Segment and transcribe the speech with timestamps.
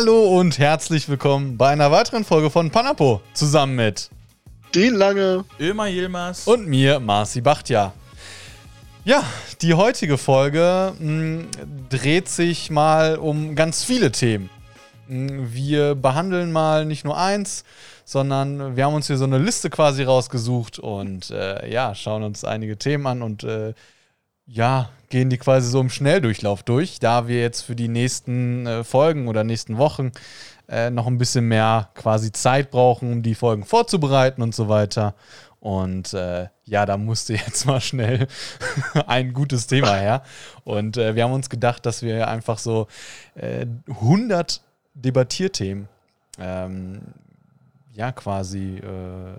[0.00, 4.08] Hallo und herzlich willkommen bei einer weiteren Folge von Panapo zusammen mit
[4.74, 7.92] Den Lange, Ömer Yilmaz und mir, Marci Bachtja.
[9.04, 9.22] Ja,
[9.60, 11.48] die heutige Folge mh,
[11.90, 14.48] dreht sich mal um ganz viele Themen.
[15.06, 17.64] Mh, Wir behandeln mal nicht nur eins,
[18.06, 22.42] sondern wir haben uns hier so eine Liste quasi rausgesucht und äh, ja, schauen uns
[22.42, 23.74] einige Themen an und äh,
[24.52, 28.84] ja, gehen die quasi so im Schnelldurchlauf durch, da wir jetzt für die nächsten äh,
[28.84, 30.12] Folgen oder nächsten Wochen
[30.68, 35.14] äh, noch ein bisschen mehr quasi Zeit brauchen, um die Folgen vorzubereiten und so weiter.
[35.60, 38.26] Und äh, ja, da musste jetzt mal schnell
[39.06, 40.22] ein gutes Thema her.
[40.64, 42.88] Und äh, wir haben uns gedacht, dass wir einfach so
[43.34, 44.62] äh, 100
[44.94, 45.88] Debattierthemen
[46.38, 47.02] ähm,
[47.92, 49.38] ja quasi äh,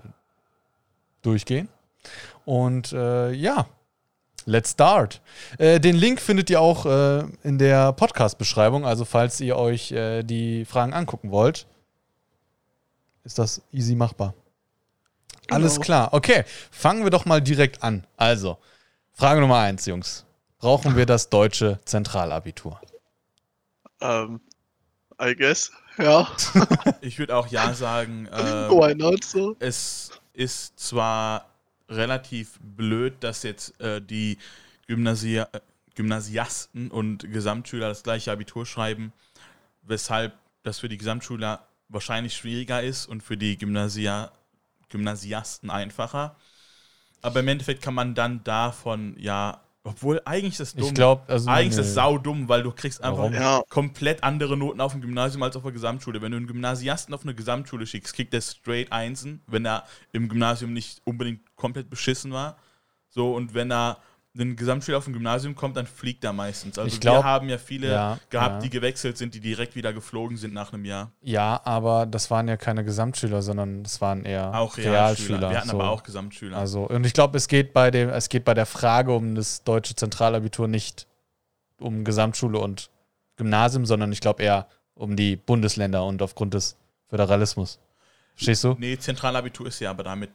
[1.22, 1.68] durchgehen.
[2.44, 3.66] Und äh, ja,
[4.46, 5.20] let's start.
[5.58, 8.84] Äh, den Link findet ihr auch äh, in der Podcast-Beschreibung.
[8.84, 11.66] Also falls ihr euch äh, die Fragen angucken wollt,
[13.24, 14.34] ist das easy machbar.
[15.50, 15.84] Alles Genau.
[15.84, 16.08] klar.
[16.12, 18.06] Okay, fangen wir doch mal direkt an.
[18.16, 18.58] Also,
[19.12, 20.24] Frage Nummer eins, Jungs.
[20.58, 22.80] Brauchen wir das deutsche Zentralabitur?
[24.00, 24.40] ähm,
[25.20, 26.26] I guess, ja,
[27.00, 29.54] Ich würde auch ja sagen, ähm, why not so?
[29.60, 31.46] es ist zwar
[31.94, 34.38] relativ blöd, dass jetzt äh, die
[34.86, 35.60] Gymnasia äh,
[35.94, 39.12] Gymnasiasten und Gesamtschüler das gleiche Abitur schreiben,
[39.82, 40.32] weshalb
[40.62, 44.32] das für die Gesamtschüler wahrscheinlich schwieriger ist und für die Gymnasia
[44.88, 46.36] Gymnasiasten einfacher.
[47.20, 50.88] Aber im Endeffekt kann man dann davon ja, obwohl eigentlich ist das dumm.
[50.88, 51.50] Ich glaube, also.
[51.50, 51.82] Eigentlich ist nee.
[51.82, 53.30] das saudumm, weil du kriegst einfach?
[53.32, 56.22] Ja, komplett andere Noten auf dem Gymnasium als auf der Gesamtschule.
[56.22, 60.28] Wenn du einen Gymnasiasten auf eine Gesamtschule schickst, kriegt der straight Einsen, wenn er im
[60.28, 62.56] Gymnasium nicht unbedingt komplett beschissen war.
[63.08, 63.98] So, und wenn er
[64.34, 66.78] einen Gesamtschüler auf dem Gymnasium kommt, dann fliegt er meistens.
[66.78, 68.60] Also glaub- wir haben ja viele Ja, gehabt, ja.
[68.60, 71.12] die gewechselt sind, die direkt wieder geflogen sind nach einem Jahr.
[71.20, 74.92] Ja, aber das waren ja keine Gesamtschüler, sondern das waren eher Auch Realschüler.
[74.92, 75.50] Realschüler.
[75.50, 75.74] Wir hatten so.
[75.80, 76.56] aber auch Gesamtschüler.
[76.56, 79.64] Also, und ich glaube, es geht bei dem, es geht bei der Frage um das
[79.64, 81.06] deutsche Zentralabitur nicht
[81.78, 82.88] um Gesamtschule und
[83.36, 86.76] Gymnasium, sondern ich glaube eher um die Bundesländer und aufgrund des
[87.08, 87.78] Föderalismus.
[88.34, 88.76] Verstehst du?
[88.78, 90.30] nee, Zentralabitur ist ja aber damit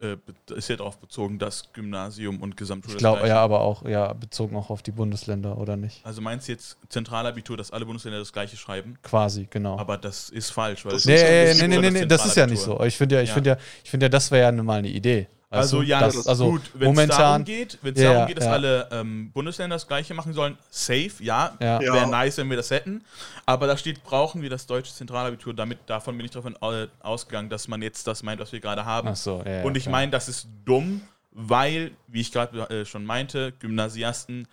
[0.00, 0.16] äh,
[0.54, 4.56] ist ja darauf bezogen, dass Gymnasium und Gesamtschule Ich glaube, ja, aber auch, ja, bezogen
[4.56, 6.04] auch auf die Bundesländer, oder nicht?
[6.04, 8.98] Also meinst du jetzt Zentralabitur, dass alle Bundesländer das gleiche schreiben?
[9.02, 9.78] Quasi, genau.
[9.78, 10.84] Aber das ist falsch.
[10.84, 11.14] Weil Das es nee,
[11.50, 12.82] ist ja nee, nee, nee, nee, das nee, das ist ja nicht so.
[12.82, 13.34] Ich finde ja, ich Ja.
[13.34, 15.28] finde ja, ich finde ja, das wäre ja mal eine Idee.
[15.58, 15.82] Also du?
[15.82, 16.62] ja, das, das ist also gut.
[16.74, 18.52] Wenn es darum momentan, geht, wenn es Ja, darum geht, dass ja.
[18.52, 21.82] alle ähm, Bundesländer das gleiche machen sollen, safe, ja, Ja.
[21.82, 21.92] Ja.
[21.92, 23.02] wäre nice, wenn wir das hätten.
[23.46, 25.52] Aber da steht, brauchen wir das deutsche Zentralabitur.
[25.52, 28.84] Damit davon bin ich davon au- ausgegangen, dass man jetzt das meint, was wir gerade
[28.84, 29.08] haben.
[29.08, 29.92] ach so, ja, ja, Und ich klar.
[29.92, 31.00] meine, das ist dumm,
[31.32, 34.46] weil, wie ich gerade äh, schon meinte, Gymnasiasten,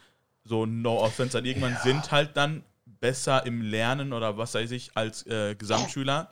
[0.43, 2.63] so no offense an irgendwann, sind halt dann
[2.99, 6.31] besser im Lernen oder was weiß ich, als äh, Gesamtschüler.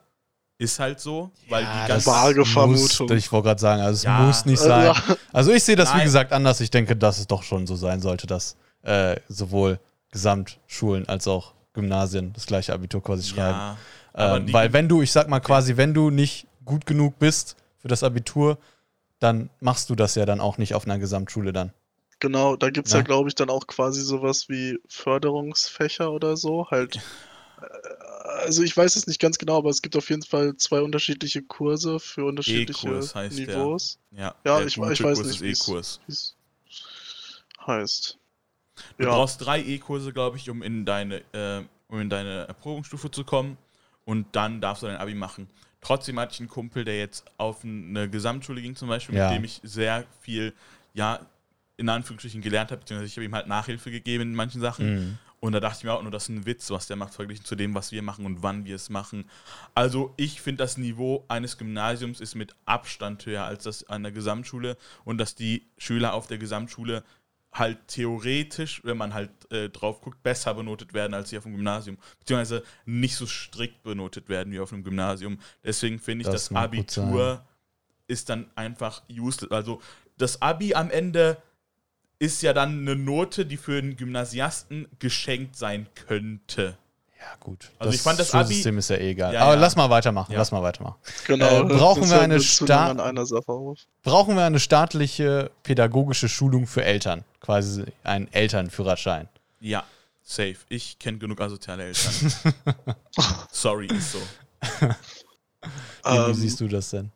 [0.58, 2.52] Ist halt so, weil Ja, die das ganzen Vage muss,
[2.96, 3.18] Vermutung.
[3.18, 4.26] Ich wollte gerade sagen, also es Ja.
[4.26, 4.88] muss nicht sein.
[4.88, 6.06] Also, Also ich sehe das, wie Nein.
[6.06, 6.62] gesagt, anders.
[6.62, 9.80] Ich denke, dass es doch schon so sein sollte, dass äh, sowohl
[10.12, 13.60] Gesamtschulen als auch Gymnasien das gleiche Abitur quasi schreiben.
[13.60, 13.78] ja,
[14.16, 17.90] Ähm, weil wenn du, ich sag mal quasi, wenn du nicht gut genug bist für
[17.90, 18.58] das Abitur,
[19.20, 21.74] dann machst du das ja dann auch nicht auf einer Gesamtschule dann.
[22.22, 23.04] genau, da gibt es ja, Ja.
[23.04, 26.70] glaube ich, dann auch quasi sowas wie Förderungsfächer oder so.
[26.72, 27.02] Halt,
[28.38, 31.42] also ich weiß es nicht ganz genau, aber es gibt auf jeden Fall zwei unterschiedliche
[31.42, 33.48] Kurse für unterschiedliche E-Kurs heißt der.
[33.48, 34.00] Niveaus.
[34.12, 36.00] ja, Ja, der ich- ich weiß Kurs nicht, E-Kurs.
[36.08, 36.36] Wie es
[37.66, 38.18] heißt.
[38.98, 39.10] Du Ja.
[39.12, 43.58] brauchst drei E-Kurse, glaube ich, um in deine, äh, um in deine Erprobungsstufe zu kommen.
[44.04, 45.48] Und dann darfst du dein Abi machen.
[45.82, 49.30] Trotzdem hatte ich einen Kumpel, der jetzt auf eine Gesamtschule ging, zum Beispiel, Ja.
[49.30, 50.54] mit dem ich sehr viel,
[50.94, 51.26] ja,
[51.78, 54.94] in Anführungsstrichen gelernt habe, beziehungsweise ich habe ihm halt Nachhilfe gegeben in manchen Sachen.
[54.96, 55.18] Mhm.
[55.46, 57.46] Und da dachte ich mir auch nur, das ist ein Witz, was der macht, verglichen
[57.46, 59.30] zu dem, was wir machen und wann wir es machen.
[59.76, 64.12] Also ich finde, das Niveau eines Gymnasiums ist mit Abstand höher als das an der
[64.12, 67.04] Gesamtschule und dass die Schüler auf der Gesamtschule
[67.54, 71.54] halt theoretisch, wenn man halt äh, drauf guckt, besser benotet werden als sie auf dem
[71.54, 71.98] Gymnasium.
[72.20, 75.40] Beziehungsweise nicht so strikt benotet werden wie auf dem Gymnasium.
[75.64, 76.58] Deswegen finde ich, Das das.
[76.58, 77.46] Abitur
[78.08, 79.52] ist dann einfach useless.
[79.52, 79.80] Also
[80.18, 81.38] das Abi am Ende
[82.20, 86.78] ist ja dann eine Note, die für einen Gymnasiasten geschenkt sein könnte.
[87.20, 87.72] Ja, gut.
[87.80, 89.34] Also ich fand das Abi- Schulsystem ist ja eh egal.
[89.34, 89.60] Ja, Aber ja.
[89.60, 90.32] lass mal weitermachen.
[90.32, 90.38] Ja.
[90.38, 90.96] Lass mal weitermachen.
[91.26, 91.62] Genau.
[91.62, 92.94] Äh, brauchen das wir eine Sta-.
[94.04, 97.24] Brauchen wir eine staatliche pädagogische Schulung für Eltern?
[97.42, 99.28] Quasi einen Elternführerschein.
[99.60, 99.84] Ja,
[100.24, 100.58] safe.
[100.70, 102.34] Ich kenne genug asoziale Eltern.
[103.52, 104.20] Sorry, ist so.
[104.82, 104.88] Wie,
[106.12, 107.12] wie Ähm, siehst du das denn?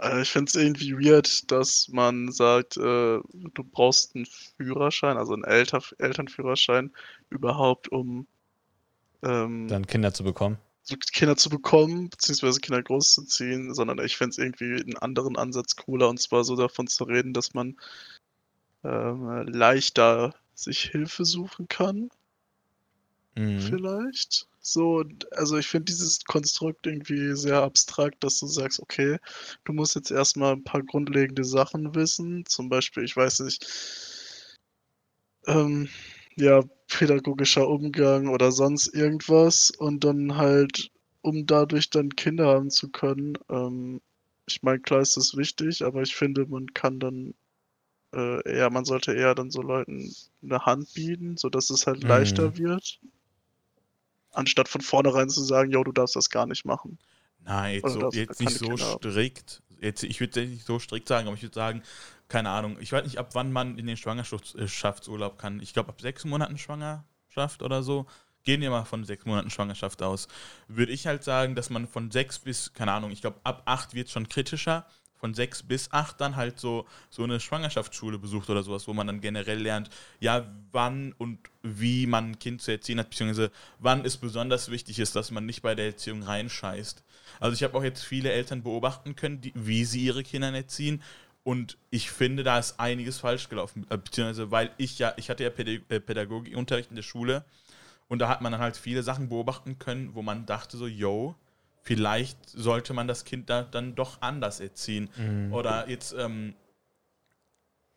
[0.00, 5.34] Äh, Ich finde es irgendwie weird, dass man sagt, äh, du brauchst einen Führerschein, also
[5.34, 6.90] einen Elter Elternführerschein,
[7.28, 8.26] überhaupt um
[9.22, 10.58] ähm, Dann Kinder zu bekommen.
[11.12, 16.08] Kinder zu bekommen, beziehungsweise Kinder großzuziehen, sondern ich fände es irgendwie einen anderen Ansatz cooler,
[16.08, 17.76] und zwar so davon zu reden, dass man
[18.82, 22.10] ähm, leichter sich Hilfe suchen kann,
[23.36, 23.80] Mhm.
[23.80, 24.46] vielleicht.
[24.62, 29.18] So, also ich finde dieses Konstrukt irgendwie sehr abstrakt, dass du sagst, okay,
[29.64, 32.44] du musst jetzt erstmal ein paar grundlegende Sachen wissen.
[32.46, 33.66] Zum Beispiel, ich weiß nicht,
[35.46, 35.88] ähm,
[36.36, 39.70] ja, pädagogischer Umgang oder sonst irgendwas.
[39.70, 40.90] Und dann halt,
[41.22, 44.00] um dadurch dann Kinder haben zu können, ähm,
[44.46, 47.34] ich meine, klar ist das wichtig, aber ich finde, man kann dann
[48.14, 52.04] äh, eher, man sollte eher dann so Leuten eine Hand bieten, sodass es halt Mhm.
[52.04, 53.00] leichter wird.
[54.32, 56.98] Anstatt von vornherein zu sagen, jo, du darfst das gar nicht machen.
[57.44, 59.62] Nein, jetzt, Oder so, das- jetzt nicht so Kinder- strikt.
[59.80, 61.82] Jetzt, ich würde nicht so strikt sagen, aber ich würde sagen,
[62.28, 62.76] keine Ahnung.
[62.80, 65.60] Ich weiß nicht, ab wann man in den Schwangerschaftsurlaub kann.
[65.60, 68.06] Ich glaube, ab sechs Monaten Schwangerschaft oder so.
[68.42, 70.28] Gehen wir mal von sechs Monaten Schwangerschaft aus.
[70.68, 73.94] Würde ich halt sagen, dass man von sechs bis, keine Ahnung, ich glaube, ab acht
[73.94, 74.86] wird es schon kritischer.
[75.20, 79.06] Von sechs bis acht dann halt so, so eine Schwangerschaftsschule besucht oder sowas, wo man
[79.06, 84.04] dann generell lernt, ja, wann und wie man ein Kind zu erziehen hat, beziehungsweise wann
[84.04, 87.04] es besonders wichtig ist, dass man nicht bei der Erziehung reinscheißt.
[87.38, 91.02] Also ich habe auch jetzt viele Eltern beobachten können, die, wie sie ihre Kinder erziehen.
[91.42, 93.86] Und ich finde, da ist einiges falsch gelaufen.
[93.90, 97.44] Äh, Beziehungsweise, weil ich ja, ich hatte ja äh, Pädagogikunterricht in der Schule
[98.08, 101.34] und da hat man dann halt viele Sachen beobachten können, wo man dachte so, yo,
[101.82, 105.08] vielleicht sollte man das Kind da dann doch anders erziehen.
[105.16, 105.52] Mhm.
[105.52, 106.54] Oder jetzt, ähm,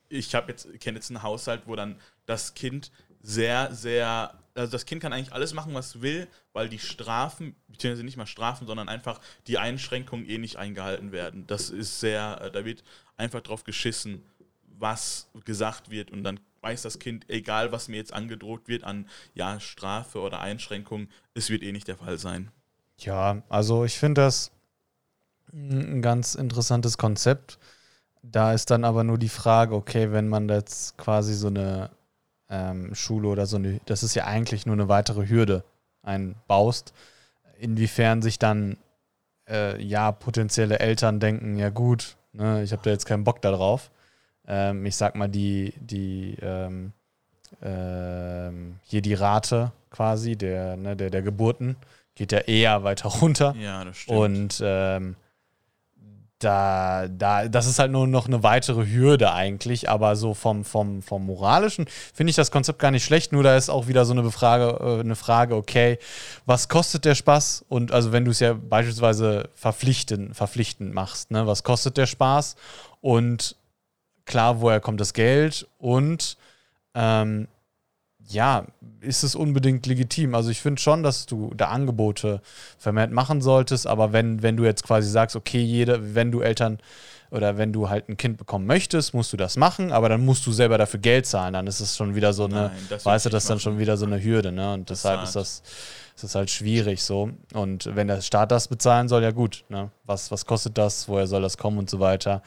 [0.09, 2.91] ich habe jetzt, kenne jetzt einen Haushalt, wo dann das Kind
[3.21, 7.55] sehr, sehr, also das Kind kann eigentlich alles machen, was es will, weil die Strafen,
[7.67, 11.47] beziehungsweise nicht mal Strafen, sondern einfach die Einschränkungen eh nicht eingehalten werden.
[11.47, 12.83] Das ist sehr, äh, da wird
[13.17, 14.23] einfach drauf geschissen,
[14.77, 19.07] was gesagt wird und dann weiß das Kind, egal was mir jetzt angedroht wird an
[19.33, 22.51] ja, Strafe oder Einschränkung, es wird eh nicht der Fall sein.
[23.05, 24.51] Ja, also ich finde das
[25.51, 27.59] ein ganz interessantes Konzept.
[28.21, 31.89] Da ist dann aber nur die Frage, okay, wenn man jetzt quasi so eine
[32.49, 35.63] ähm, Schule oder so eine, das ist ja eigentlich nur eine weitere Hürde
[36.01, 36.93] einbaust,
[37.59, 38.77] inwiefern sich dann
[39.49, 43.91] äh, ja potenzielle Eltern denken, ja gut, ne, ich habe da jetzt keinen Bock darauf.
[44.47, 46.93] Ähm, ich sag mal, die, die ähm,
[47.61, 51.75] ähm, hier die Rate quasi der, ne, der, der Geburten
[52.15, 53.55] geht ja eher weiter runter.
[53.59, 54.19] Ja, das stimmt.
[54.19, 55.15] Und ähm,
[56.43, 61.01] da, da, das ist halt nur noch eine weitere Hürde eigentlich, aber so vom, vom,
[61.01, 64.13] vom Moralischen finde ich das Konzept gar nicht schlecht, nur da ist auch wieder so
[64.13, 65.99] eine Frage, äh, eine Frage, okay,
[66.45, 67.65] was kostet der Spaß?
[67.69, 72.55] Und also wenn du es ja beispielsweise verpflichtend, verpflichtend machst, ne, was kostet der Spaß?
[73.01, 73.55] Und
[74.25, 75.67] klar, woher kommt das Geld?
[75.77, 76.37] Und
[76.93, 77.47] ähm,
[78.27, 78.65] ja,
[79.01, 80.35] ist es unbedingt legitim.
[80.35, 82.41] Also ich finde schon, dass du da Angebote
[82.77, 86.79] vermehrt machen solltest, aber wenn, wenn du jetzt quasi sagst, okay, jede, wenn du Eltern
[87.31, 90.45] oder wenn du halt ein Kind bekommen möchtest, musst du das machen, aber dann musst
[90.45, 93.25] du selber dafür Geld zahlen, dann ist es schon wieder so eine, Nein, das weißt
[93.25, 94.73] du, das ist dann schon wieder so eine Hürde, ne?
[94.73, 95.63] Und Das deshalb ist ist das,
[96.15, 97.31] ist das halt schwierig so.
[97.55, 99.89] Und wenn der Staat das bezahlen soll, ja gut, ne?
[100.05, 102.43] Was, was kostet das, woher soll das kommen und so weiter.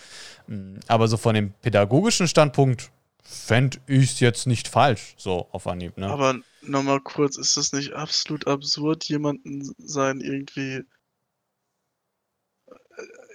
[0.47, 2.93] Mm, Aber so von dem pädagogischen Standpunkt
[3.29, 6.07] fände ich es jetzt nicht falsch, so auf Anhieb, ne?
[6.09, 10.83] Aber nochmal kurz, ist das nicht absolut absurd, jemanden seinen irgendwie,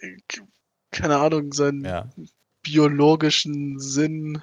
[0.01, 0.47] äh, k-
[0.91, 2.09] keine Ahnung, seinen ja.
[2.63, 4.41] biologischen Sinn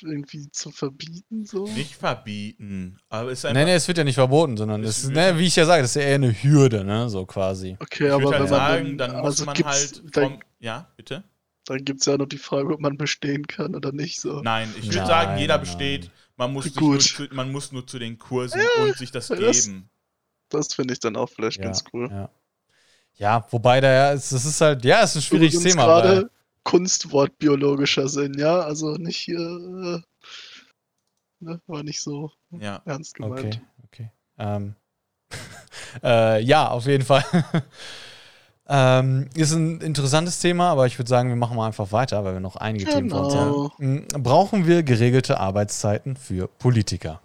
[0.00, 1.44] irgendwie zu verbieten?
[1.44, 1.66] So?
[1.66, 5.04] Nicht verbieten, aber es ist einfach Nee, nee, es wird ja nicht verboten, sondern ist,
[5.04, 7.76] wird- ne, wie ich ja sage, das ist ja eher eine Hürde, ne, so quasi.
[7.80, 10.30] Okay, Ich aber würde wenn halt man sagen, dann muss also man gibt's, halt dann,
[10.32, 11.24] vom, Ja, bitte?
[11.68, 14.20] Dann gibt es ja noch die Frage, ob man bestehen kann oder nicht.
[14.20, 14.40] So.
[14.42, 15.64] Nein, ich würde sagen, jeder nein.
[15.64, 16.10] besteht.
[16.36, 16.90] Man muss, sich Gut.
[16.90, 19.90] nur zu, man muss nur zu den Kursen und sich das das- geben.
[20.48, 22.08] Das finde ich dann auch vielleicht Ja, ganz cool.
[22.10, 22.30] ja.
[23.16, 25.84] ja, wobei da ja, es, es ist halt, ja, es ist ein schwieriges Übrigens Thema.
[25.86, 26.30] Gerade
[26.62, 28.60] Kunstwort biologischer Sinn, ja?
[28.60, 30.00] Also nicht hier, äh,
[31.40, 31.60] ne?
[31.66, 32.80] war nicht so Ja.
[32.86, 33.56] ernst gemeint.
[33.56, 34.10] okay, okay.
[34.38, 34.74] Ähm,
[36.02, 37.24] äh, ja, auf jeden Fall.
[38.68, 42.34] ähm, ist ein interessantes Thema, aber ich würde sagen, wir machen mal einfach weiter, weil
[42.34, 43.70] wir noch einige Themen vor uns Genau.
[43.78, 44.06] haben.
[44.14, 47.20] M, Brauchen wir geregelte Arbeitszeiten für Politiker?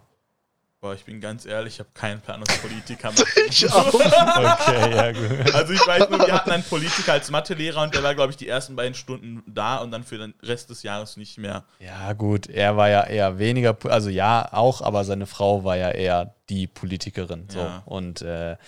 [0.84, 3.24] Boah, ich bin ganz ehrlich, ich habe keinen Plan, was Politiker machen.
[3.48, 3.94] Ich auch.
[3.94, 5.54] Okay, ja, gut.
[5.54, 8.36] Also ich weiß nur, wir hatten einen Politiker als Mathelehrer und der war, glaube ich,
[8.36, 11.64] die ersten beiden Stunden da und dann für den Rest des Jahres nicht mehr.
[11.78, 15.88] Ja, gut, er war ja eher weniger, also ja, auch, aber seine Frau war ja
[15.88, 17.48] eher die Politikerin.
[17.48, 17.60] So.
[17.60, 17.82] Ja.
[17.86, 18.58] Und äh,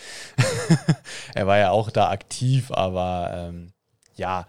[1.34, 3.74] er war ja auch da aktiv, aber ähm,
[4.16, 4.46] ja.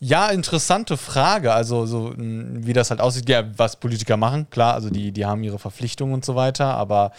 [0.00, 1.52] Ja, interessante Frage.
[1.52, 5.26] Also, so mh, wie das halt aussieht, ja, was Politiker machen, klar, also die, die
[5.26, 7.12] haben ihre Verpflichtungen und so weiter, aber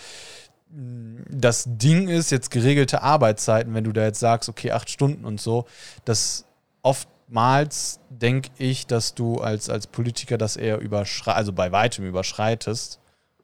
[0.69, 5.39] das Ding ist jetzt geregelte Arbeitszeiten, wenn du da jetzt sagst, okay, acht Stunden und
[5.39, 5.65] so,
[6.03, 6.45] das
[6.81, 12.99] oftmals denke ich, dass du als, als Politiker das eher überschreitest, also bei weitem überschreitest,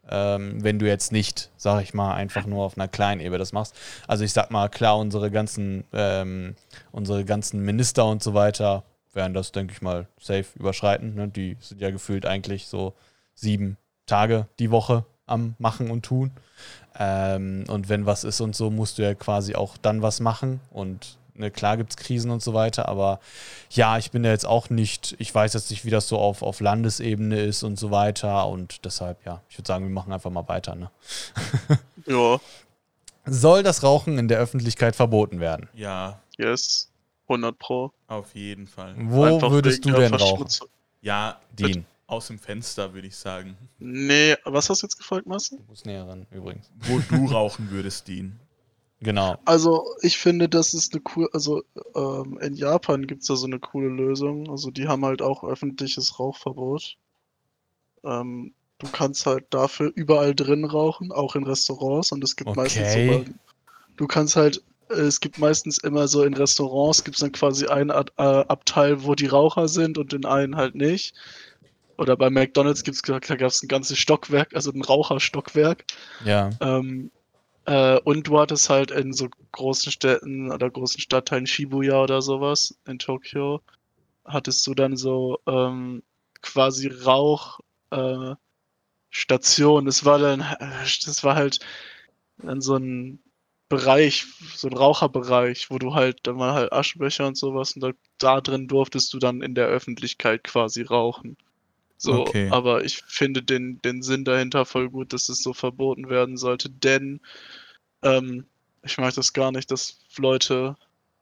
[0.10, 3.54] ähm, wenn du jetzt nicht, sag ich mal, einfach nur auf einer kleinen Ebene das
[3.54, 3.76] machst.
[4.08, 6.56] Also ich sag mal, klar, unsere ganzen, ähm,
[6.92, 8.84] unsere ganzen Minister und so weiter
[9.14, 11.16] werden das, denke ich mal, safe überschreiten.
[11.16, 11.28] Ne?
[11.28, 12.94] Die sind ja gefühlt eigentlich so
[13.36, 16.32] sieben Tage die Woche am Machen und Tun.
[17.00, 20.60] Ähm, und wenn was ist und so, musst du ja quasi auch dann was machen.
[20.72, 23.20] Und ne, klar gibt es Krisen und so weiter, aber
[23.70, 26.42] ja, ich bin ja jetzt auch nicht, ich weiß jetzt nicht, wie das so auf,
[26.42, 28.48] auf Landesebene ist und so weiter.
[28.48, 30.75] Und deshalb, ja, ich würde sagen, wir machen einfach mal weiter.
[30.75, 30.90] Ne?
[32.06, 32.40] Ja,
[33.25, 35.70] Soll das Rauchen in der Öffentlichkeit verboten werden?
[35.74, 36.90] Ja, yes.
[37.30, 37.92] 100 Pro.
[38.08, 38.96] auf jeden Fall.
[38.98, 40.46] Wo Einfach würdest du denn rauchen?
[41.02, 41.86] Ja, Dean.
[42.08, 43.56] aus dem Fenster, würde ich sagen.
[43.80, 45.60] Nee, was hast du jetzt gefragt, Marcel?
[45.60, 46.70] Du musst näher ran, übrigens.
[46.82, 48.38] Wo du rauchen würdest, Dean.
[49.04, 49.38] Genau.
[49.46, 51.64] Also, ich finde, das ist eine cool, also
[51.96, 54.50] ähm, in Japan gibt es da so eine coole Lösung.
[54.50, 56.98] Also, die haben halt auch öffentliches Rauchverbot.
[58.04, 62.12] Ähm, du kannst halt dafür überall drin rauchen, auch in Restaurants.
[62.12, 63.08] Und es gibt meistens Okay.
[63.08, 63.26] so,
[63.98, 67.92] du kannst halt, es gibt meistens immer so in Restaurants gibt es dann quasi einen
[67.92, 71.14] Ad, äh, Abteil, wo die Raucher sind und den einen halt nicht.
[71.98, 75.86] Oder bei McDonalds gibt's, da gab es ein ganzes Stockwerk, also ein Raucherstockwerk.
[76.26, 76.50] Ja.
[76.62, 77.12] Ähm,
[77.65, 82.77] äh, und du hattest halt in so großen Städten oder großen Stadtteilen Shibuya oder sowas
[82.88, 83.62] in Tokio,
[84.25, 86.03] hattest du dann so ähm,
[86.41, 87.60] quasi Rauch
[87.91, 88.36] äh.
[89.25, 91.60] Das war dann, äh, das war halt
[92.38, 93.24] dann so ein
[93.70, 97.91] Bereich, so ein Raucherbereich, wo du halt, da waren halt Aschenbecher und sowas und da,
[98.20, 101.38] da drin durftest du dann in der Öffentlichkeit quasi rauchen.
[102.04, 102.50] So, Okay.
[102.52, 106.70] aber ich finde den, den Sinn dahinter voll gut, dass es so verboten werden sollte,
[106.70, 107.22] denn
[108.02, 108.46] ähm,
[108.84, 110.76] ich mag das gar nicht, dass Leute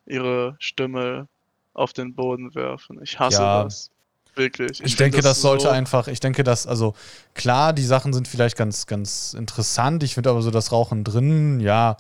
[0.08, 1.28] ihre Stimme
[1.76, 3.00] auf den Boden werfen.
[3.04, 3.64] Ich hasse Ja.
[3.64, 3.92] das.
[4.34, 4.80] Wirklich.
[4.80, 6.96] Ich, find denke, das sollte so- einfach, ich denke, dass, also
[7.36, 10.02] klar, die Sachen sind vielleicht ganz, ganz interessant.
[10.02, 11.98] Ich finde aber so das Rauchen drin, ja,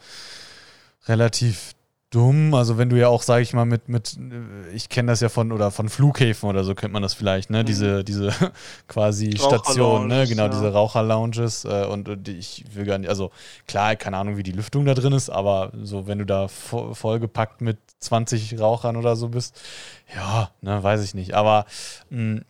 [1.07, 1.73] relativ
[2.11, 2.53] dumm.
[2.53, 4.19] Also wenn du ja auch, sage ich mal, mit, mit,
[4.73, 7.63] ich kenne das ja von, oder von Flughäfen oder so kennt man das vielleicht, ne?
[7.63, 7.65] Mhm.
[7.65, 8.31] Diese, diese
[8.87, 10.27] quasi Station, ne?
[10.27, 10.49] Genau, ja.
[10.49, 11.65] diese Raucherlounges.
[11.65, 13.31] Äh, und, und ich will gar nicht, also
[13.65, 16.93] klar, keine Ahnung, wie die Lüftung da drin ist, aber so, wenn du da vo
[16.93, 19.59] vollgepackt mit 20 Rauchern oder so bist,
[20.13, 21.33] ja, ne, weiß ich nicht.
[21.33, 21.65] Aber
[22.09, 22.41] mh,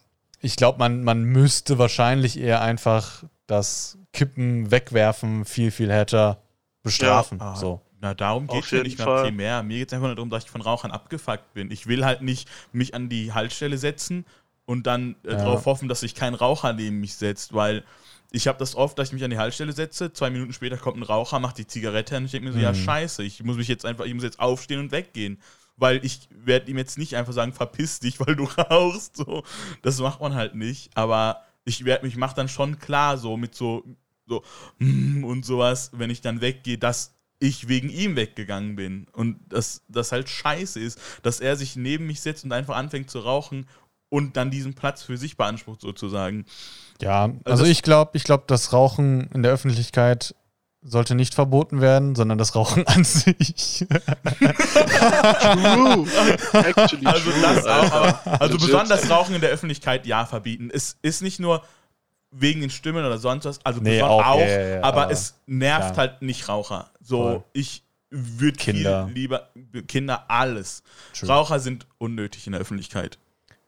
[0.42, 6.40] ich glaube, man, man müsste wahrscheinlich eher einfach das Kippen, Wegwerfen viel, viel härter
[6.84, 7.40] bestrafen.
[7.40, 7.82] Ah, So.
[8.02, 9.22] Na, darum geht es mir jeden nicht mehr Fall.
[9.24, 9.64] primär.
[9.64, 11.70] Mir geht es einfach nur darum, dass ich von Rauchern abgefuckt bin.
[11.72, 14.26] Ich will halt nicht mich an die Haltestelle setzen
[14.66, 15.36] und dann äh, Ja.
[15.36, 17.84] darauf hoffen, dass sich kein Raucher neben mich setzt, weil
[18.32, 20.98] ich habe das oft, dass ich mich an die Haltestelle setze, zwei Minuten später kommt
[20.98, 22.76] ein Raucher, macht die Zigarette an und ich denke mir so, ja Mhm.
[22.76, 25.40] scheiße, ich muss mich jetzt einfach, ich muss jetzt aufstehen und weggehen.
[25.78, 29.18] Weil ich werde ihm jetzt nicht einfach sagen, verpiss dich, weil du rauchst.
[29.18, 29.44] So.
[29.82, 30.96] Das macht man halt nicht.
[30.96, 33.84] Aber ich werde mich mache dann schon klar, so mit so,
[34.28, 34.44] so
[34.80, 39.08] mm, und sowas, wenn ich dann weggehe, dass ich wegen ihm weggegangen bin.
[39.12, 43.10] Und dass das halt scheiße ist, dass er sich neben mich setzt und einfach anfängt
[43.10, 43.68] zu rauchen
[44.10, 46.46] und dann diesen Platz für sich beansprucht, sozusagen.
[47.02, 50.36] Ja, also Also das- ich glaube, ich glaube, das Rauchen in der Öffentlichkeit
[50.84, 53.86] sollte nicht verboten werden, sondern das Rauchen an sich.
[53.90, 53.98] True.
[56.54, 60.70] Actually Also true, das auch, aber, also besonders Rauchen in der Öffentlichkeit, ja, verbieten.
[60.74, 61.64] Es ist nicht nur
[62.32, 65.12] wegen den Stimmen oder sonst was, also Nee, auch, auch, ja, ja, ja, aber, aber
[65.12, 65.98] es nervt klar.
[65.98, 66.90] halt nicht Raucher.
[67.02, 67.44] So, Voll.
[67.54, 69.06] ich würde Kinder.
[69.06, 69.50] viel lieber,
[69.88, 70.84] Kinder, alles.
[71.14, 71.30] True.
[71.30, 73.18] Raucher sind unnötig in der Öffentlichkeit.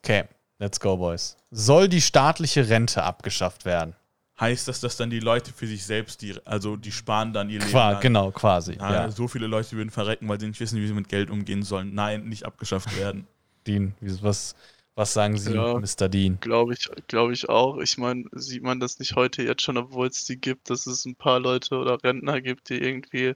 [0.03, 0.25] Okay,
[0.59, 1.37] let's go, Boys.
[1.51, 3.95] Soll die staatliche Rente abgeschafft werden?
[4.39, 7.59] Heißt das, dass dann die Leute für sich selbst, die, also die sparen dann ihr
[7.59, 8.73] Leben Qua genau, quasi.
[8.73, 9.11] Ja, Ja.
[9.11, 11.93] So viele Leute würden verrecken, weil sie nicht wissen, wie sie mit Geld umgehen sollen.
[11.93, 13.27] Nein, nicht abgeschafft werden.
[13.67, 14.55] Dean, was,
[14.95, 15.79] was sagen Sie, Ja.
[15.79, 16.07] Mr.
[16.09, 16.37] Dean?
[16.39, 17.77] Glaube ich, glaube ich auch.
[17.79, 21.05] Ich meine, sieht man das nicht heute jetzt schon, obwohl es die gibt, dass es
[21.05, 23.33] ein paar Leute oder Rentner gibt, die irgendwie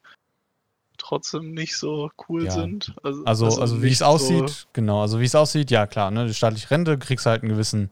[0.97, 2.51] trotzdem nicht so cool Ja.
[2.51, 2.93] sind.
[3.03, 6.33] Also, also, wie nicht es aussieht, genau, also wie es aussieht, ja klar, ne, die
[6.33, 7.89] staatliche Rente, kriegst halt einen gewissen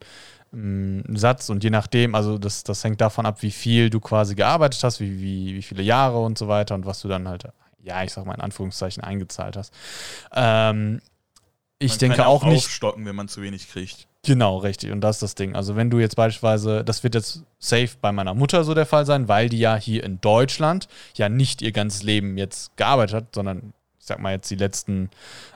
[0.54, 4.36] ähm, Satz und je nachdem, also das, das hängt davon ab, wie viel du quasi
[4.36, 7.44] gearbeitet hast, wie, wie, wie viele Jahre und so weiter und was du dann halt,
[7.82, 9.74] ja, ich sag mal in Anführungszeichen eingezahlt hast.
[10.34, 11.02] Ähm,
[11.86, 14.08] ich Man denke kann auch nicht, aufstocken, wenn man zu wenig kriegt.
[14.26, 14.92] Genau, richtig.
[14.92, 15.56] Und das ist das Ding.
[15.56, 19.06] Also wenn du jetzt beispielsweise, das wird jetzt safe bei meiner Mutter so der Fall
[19.06, 23.36] sein, weil die ja hier in Deutschland ja nicht ihr ganzes Leben jetzt gearbeitet hat,
[23.36, 25.10] sondern ich sag mal jetzt die letzten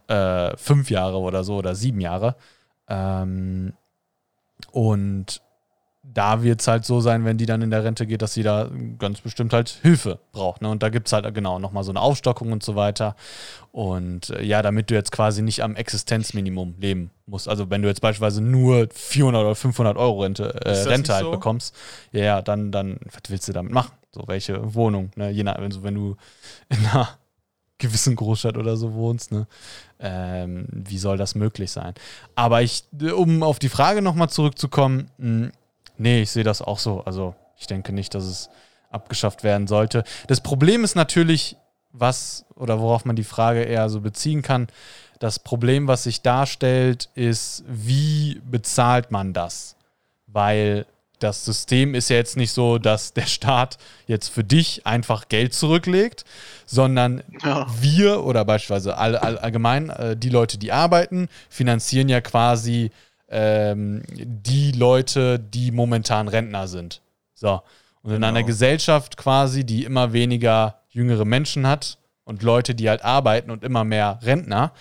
[0.08, 2.36] äh, fünf Jahre oder so oder sieben Jahre.
[2.88, 3.74] Ähm,
[4.72, 5.42] und
[6.14, 8.44] da wird es halt so sein, wenn die dann in der Rente geht, dass sie
[8.44, 10.62] da ganz bestimmt halt Hilfe braucht.
[10.62, 10.70] Ne?
[10.70, 13.16] Und da gibt es halt genau nochmal so eine Aufstockung und so weiter.
[13.72, 17.48] Und äh, ja, damit du jetzt quasi nicht am Existenzminimum leben musst.
[17.48, 21.32] Also wenn du jetzt beispielsweise nur 400 oder 500 Euro Rente, äh, Rente halt so?
[21.32, 21.76] bekommst,
[22.12, 23.92] ja, ja, dann, dann, was willst du damit machen?
[24.12, 25.30] So, welche Wohnung, ne?
[25.30, 26.16] Je nach, wenn, so, wenn du
[26.70, 27.10] in einer
[27.78, 29.46] gewissen Großstadt oder so wohnst, ne?
[30.00, 31.94] Ähm, wie soll das möglich sein?
[32.34, 32.86] Aber ich,
[33.16, 35.52] um auf die Frage nochmal zurückzukommen, hm,
[36.00, 37.02] nee, ich sehe das auch so.
[37.02, 38.50] Also ich denke nicht, dass es
[38.90, 40.04] abgeschafft werden sollte.
[40.28, 41.58] Das Problem ist natürlich,
[41.92, 44.68] was oder worauf man die Frage eher so beziehen kann.
[45.20, 49.76] Das Problem, was sich darstellt, ist, wie bezahlt man das?
[50.28, 50.86] Weil
[51.20, 53.78] das System ist ja jetzt nicht so, dass der Staat
[54.08, 56.24] jetzt für dich einfach Geld zurücklegt,
[56.66, 57.68] sondern ja.
[57.82, 62.92] wir oder beispielsweise all, all, allgemein äh, die Leute, die arbeiten, finanzieren ja quasi
[63.30, 67.02] ähm, die Leute, die momentan Rentner sind.
[67.34, 67.62] So.
[68.02, 68.28] Und in genau.
[68.28, 73.64] einer Gesellschaft quasi, die immer weniger jüngere Menschen hat und Leute, die halt arbeiten und
[73.64, 74.72] immer mehr Rentner,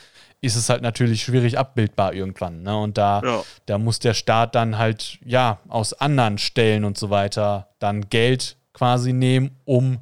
[0.41, 2.63] ist es halt natürlich schwierig abbildbar irgendwann.
[2.63, 2.77] Ne?
[2.77, 3.43] Und da, ja.
[3.67, 8.57] da muss der Staat dann halt, ja, aus anderen Stellen und so weiter dann Geld
[8.73, 9.99] quasi nehmen, um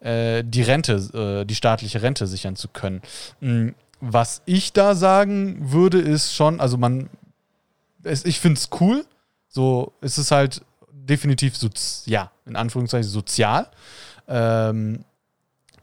[0.00, 3.00] äh, die Rente, äh, die staatliche Rente sichern zu können.
[3.40, 3.74] Mhm.
[4.00, 7.08] Was ich da sagen würde, ist schon, also man,
[8.04, 9.04] es, ich finde es cool.
[9.48, 11.54] So, es ist halt definitiv,
[12.06, 13.68] ja, in Anführungszeichen sozial.
[14.28, 15.04] Ähm,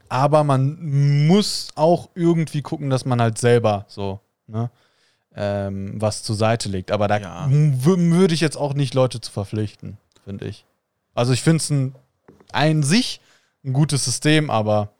[0.07, 4.71] aber man muss auch irgendwie gucken, dass man halt selber so, ne,
[5.35, 6.91] ähm, was zur Seite legt.
[6.91, 7.47] Aber da ja.
[7.49, 10.65] würde ich jetzt auch nicht Leute zu verpflichten, finde ich.
[11.13, 11.95] Also ich finde es ein,
[12.51, 13.21] ein sich
[13.63, 14.93] ein gutes System, aber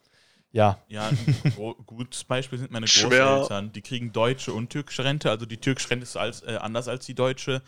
[0.52, 0.80] ja.
[0.88, 3.72] Ja, ein gutes Beispiel sind meine Großeltern.
[3.72, 5.30] Die kriegen deutsche und türkische Rente.
[5.30, 7.62] Also die türkische Rente ist als, äh, anders als die deutsche.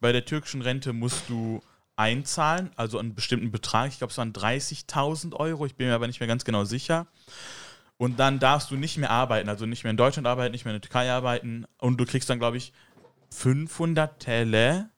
[0.00, 1.60] Bei der türkischen Rente musst du
[1.96, 3.88] einzahlen, also einen bestimmten Betrag.
[3.90, 5.66] Ich glaube, es waren 30.000 Euro.
[5.66, 7.06] Ich bin mir aber nicht mehr ganz genau sicher.
[7.98, 10.74] Und dann darfst du nicht mehr arbeiten, also nicht mehr in Deutschland arbeiten, nicht mehr
[10.74, 11.66] in der Türkei arbeiten.
[11.76, 12.72] Und du kriegst dann, glaube ich,
[13.30, 14.88] 500 Tele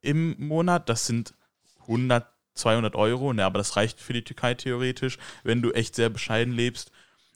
[0.00, 0.88] im Monat.
[0.88, 1.34] Das sind
[1.80, 2.24] 100,
[2.56, 3.32] 200 Euro.
[3.32, 6.90] Ne, aber das reicht für die Türkei theoretisch, wenn du echt sehr bescheiden lebst.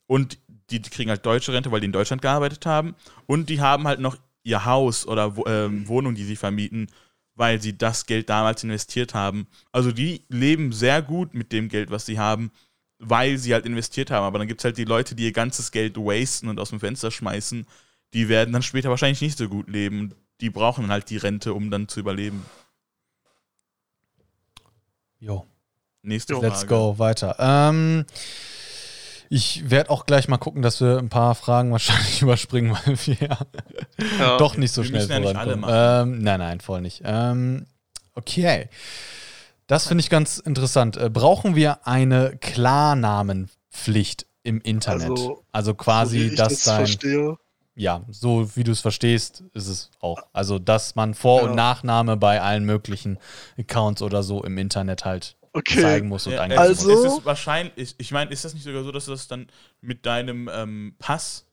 [0.06, 0.38] Und
[0.70, 2.94] die, die kriegen halt deutsche Rente, weil die in Deutschland gearbeitet haben.
[3.26, 6.88] Und die haben halt noch ihr Haus oder äh, Wohnung, die sie vermieten,
[7.34, 9.46] weil sie das Geld damals investiert haben.
[9.72, 12.50] Also die leben sehr gut mit dem Geld, was sie haben,
[12.98, 14.24] weil sie halt investiert haben.
[14.24, 16.80] Aber dann gibt es halt die Leute, die ihr ganzes Geld wasten und aus dem
[16.80, 17.66] Fenster schmeißen.
[18.12, 20.14] Die werden dann später wahrscheinlich nicht so gut leben.
[20.40, 22.44] Die brauchen halt die Rente, um dann zu überleben.
[25.20, 25.46] Jo.
[26.02, 26.48] Nächste Frage.
[26.48, 27.36] Let's go, weiter.
[27.38, 28.06] Ähm,
[29.28, 33.38] ich werde auch gleich mal gucken, dass wir ein paar Fragen wahrscheinlich überspringen, weil wir
[34.18, 35.62] ja, doch nicht so schnell vorankommen.
[35.62, 37.02] Ja ähm, nein, nein, voll nicht.
[37.04, 37.66] Ähm,
[38.14, 38.68] okay.
[39.66, 40.96] Das finde ich ganz interessant.
[40.96, 45.10] Äh, brauchen wir eine Klarnamenpflicht im Internet?
[45.10, 46.76] Also, also quasi, so dass das dein.
[46.78, 47.36] Verstehe.
[47.74, 50.18] Ja, so wie du es verstehst, ist es auch.
[50.32, 53.18] Also, dass man Vor- und Nachname bei allen möglichen
[53.58, 55.80] Accounts oder so im Internet halt okay.
[55.80, 57.04] zeigen muss und ja, angeben also, muss.
[57.04, 59.46] Ist es wahrscheinlich, ich meine, ist das nicht sogar so, dass du das dann
[59.80, 61.46] mit deinem ähm, Pass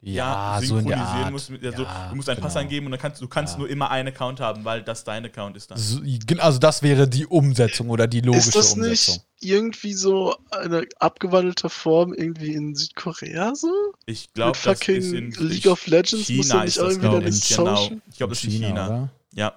[0.00, 1.50] ja, ja so synchronisieren musst?
[1.50, 2.46] Mit, also, ja, du musst einen genau.
[2.46, 3.58] Pass eingeben und dann kannst du kannst ja.
[3.58, 5.78] nur immer einen Account haben, weil das dein Account ist dann.
[5.78, 6.00] So,
[6.38, 8.60] also das wäre die Umsetzung oder die logische Umsetzung.
[8.60, 9.14] Ist das Umsetzung.
[9.14, 13.72] nicht irgendwie so eine abgewandelte Form irgendwie in Südkorea so?
[14.06, 17.90] Ich glaube, das ist in League of Legends China musst du nicht irgendwie das, genau.
[18.10, 18.86] Ich glaube, das ist in China.
[18.86, 19.08] China.
[19.34, 19.54] Ja.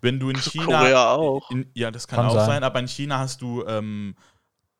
[0.00, 0.64] Wenn du in China.
[0.64, 1.50] Korea auch.
[1.50, 2.46] In, ja, das kann, kann auch sein.
[2.46, 2.64] sein.
[2.64, 4.16] aber in China hast du ähm,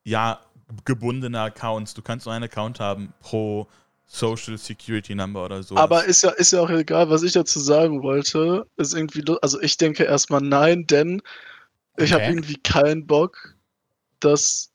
[0.05, 0.41] ja
[0.85, 1.95] gebundene Accounts.
[1.95, 3.69] Du kannst nur einen Account haben pro
[4.15, 5.75] Social Security Number oder so.
[5.75, 8.67] Aber ist ja, ist ja auch egal, was ich dazu sagen wollte.
[8.77, 11.23] Ist irgendwie, also ich denke erstmal nein, denn
[11.95, 12.05] okay.
[12.05, 13.57] ich habe irgendwie keinen Bock,
[14.21, 14.71] dass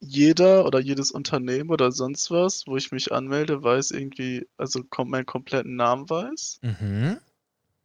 [0.00, 5.24] jeder oder jedes Unternehmen oder sonst was, wo ich mich anmelde, weiß irgendwie, also meinen
[5.24, 6.58] kompletten Namen weiß.
[6.62, 7.18] Mhm.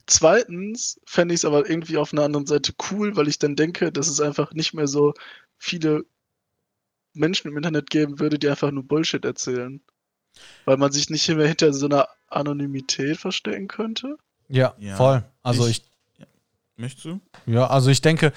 [0.07, 3.91] Zweitens fände ich es aber irgendwie auf einer anderen Seite cool, weil ich dann denke,
[3.91, 5.13] dass es einfach nicht mehr so
[5.59, 6.03] viele
[7.13, 9.79] Menschen im Internet geben würde, die einfach nur Bullshit erzählen.
[10.65, 14.17] Weil man sich nicht mehr hinter so einer Anonymität verstecken könnte.
[14.47, 15.23] Ja, ja voll.
[15.43, 15.77] Also ich.
[15.77, 16.25] ich ja.
[16.77, 17.19] Möchtest du?
[17.45, 18.33] Ja, also ich denke,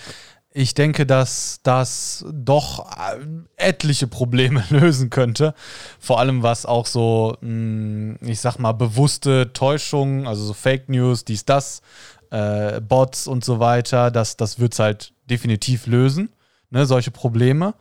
[0.57, 3.27] ich denke, dass das doch äh,
[3.57, 5.55] etliche Probleme lösen könnte.
[5.99, 11.25] Vor allem was auch so, hm, ich sag mal, bewusste Täuschungen, also so Fake News,
[11.25, 11.83] dies, das,
[12.31, 16.31] äh, Bots und so weiter, das, das wird es halt definitiv lösen.
[16.75, 17.75] Ne, solche Probleme,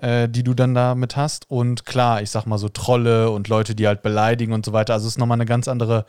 [0.00, 1.48] äh, die du dann damit hast.
[1.48, 4.92] Und klar, ich sag mal so Trolle und Leute, die halt beleidigen und so weiter.
[4.92, 6.04] Also es ist nochmal eine ganz andere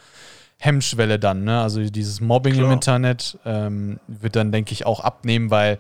[0.58, 1.62] Hemmschwelle dann, ne?
[1.62, 2.73] Also dieses Mobbing im Klar.
[2.73, 5.77] Internet ähm, wird dann, denke ich, auch abnehmen, weil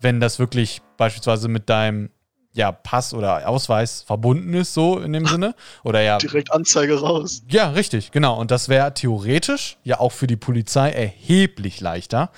[0.00, 2.10] wenn das wirklich beispielsweise mit deinem
[2.52, 7.42] ja, Pass oder Ausweis verbunden ist, so in dem Sinne, oder ja, Direkt Anzeige raus.
[7.50, 8.38] ja, richtig, genau.
[8.38, 12.30] Und das wäre theoretisch ja auch für die Polizei erheblich leichter,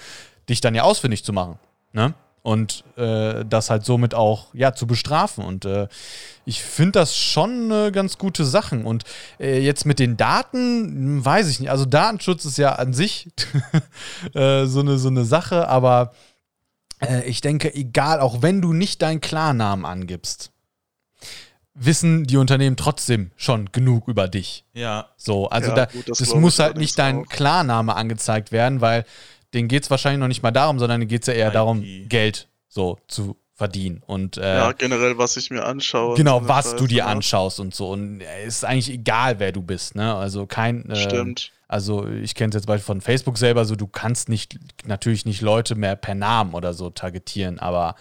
[0.48, 1.58] dich dann ja ausfindig zu machen.
[1.92, 2.14] Ne?
[2.48, 5.44] Und äh, das halt somit auch ja, zu bestrafen.
[5.44, 5.86] Und äh,
[6.46, 8.86] ich finde das schon äh, ganz gute Sachen.
[8.86, 9.04] Und
[9.38, 11.70] äh, jetzt mit den Daten, hm, weiß ich nicht.
[11.70, 13.28] Also Datenschutz ist ja an sich
[14.34, 16.12] äh, so, eine, so eine Sache, aber
[17.00, 20.50] äh, ich denke, egal, auch wenn du nicht deinen Klarnamen angibst,
[21.74, 24.64] wissen die Unternehmen trotzdem schon genug über dich.
[24.72, 27.28] Ja, So, also Ja, da, gut, das das, muss halt nicht dein auch.
[27.28, 29.04] Klarname angezeigt werden, weil
[29.54, 31.84] denen geht es wahrscheinlich noch nicht mal darum, sondern denen geht es ja eher darum,
[32.08, 34.02] Geld so zu verdienen.
[34.06, 36.16] Und äh, Ja, generell, was ich mir anschaue.
[36.16, 37.06] genau, was du dir ja.
[37.06, 37.90] anschaust und so.
[37.90, 40.14] Und äh, es ist eigentlich egal, wer du bist, ne?
[40.14, 40.88] Also kein.
[40.88, 41.50] Äh, Stimmt.
[41.66, 45.42] Also ich kenne es jetzt beispielsweise von Facebook selber, so du kannst nicht, natürlich nicht
[45.42, 47.94] Leute mehr per Namen oder so targetieren, aber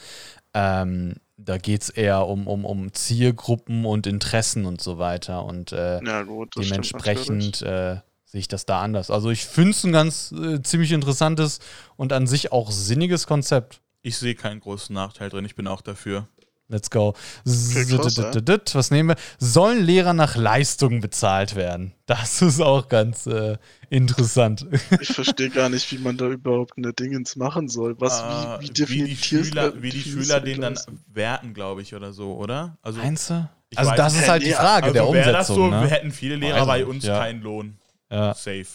[0.53, 5.43] ähm, da geht es eher um, um, um Zielgruppen und Interessen und so weiter.
[5.43, 9.09] Und äh, Ja, gut, dementsprechend äh, sehe ich das da anders.
[9.09, 11.59] Also ich finde es ein ganz äh, ziemlich interessantes
[11.95, 13.81] und an sich auch sinniges Konzept.
[14.03, 15.45] ich sehe keinen großen Nachteil drin.
[15.45, 16.27] Ich bin auch dafür.
[16.69, 17.13] Let's go.
[17.45, 19.15] Was nehmen wir?
[19.39, 21.93] Sollen Lehrer nach Leistung bezahlt werden?
[22.05, 23.57] Das ist auch ganz äh,
[23.89, 24.65] interessant.
[24.99, 27.95] Ich verstehe gar nicht, wie man da überhaupt eine Dingens machen soll.
[27.99, 30.77] Was, Äh, wie, wie wie die Schüler, wie die Schüler den dann
[31.13, 32.77] werten, glaube ich, oder so, oder?
[32.81, 33.49] Also, Meinst du?
[33.75, 34.23] Also das nicht.
[34.23, 35.55] ist halt die Frage der also das Umsetzung.
[35.55, 35.87] so, wir ne?
[35.87, 37.19] hätten viele Lehrer Weiß bei uns ja.
[37.19, 37.77] keinen Lohn.
[38.11, 38.33] Ja.
[38.33, 38.65] Safe.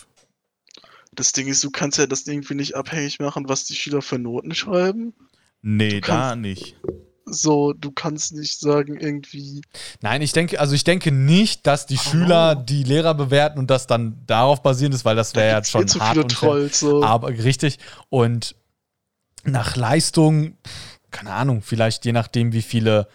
[1.15, 4.19] Das Ding ist, du kannst ja das irgendwie nicht abhängig machen, was die Schüler für
[4.19, 5.13] Noten schreiben.
[5.61, 6.77] Nee, Du da kannst- nicht.
[7.25, 9.63] So, du kannst nicht sagen, irgendwie,
[10.01, 13.87] Nein, ich denke, also ich denke nicht, dass die Schüler die Lehrer bewerten und das
[13.87, 16.39] dann darauf basierend ist, weil das wäre ja gibt's schon zu hart viele unfair.
[16.49, 16.81] Trolls.
[16.81, 17.05] So.
[17.05, 17.79] Aber richtig.
[18.09, 18.57] Und
[19.45, 20.57] nach Leistung,
[21.13, 23.07] keine Ahnung, vielleicht je nachdem, wie viele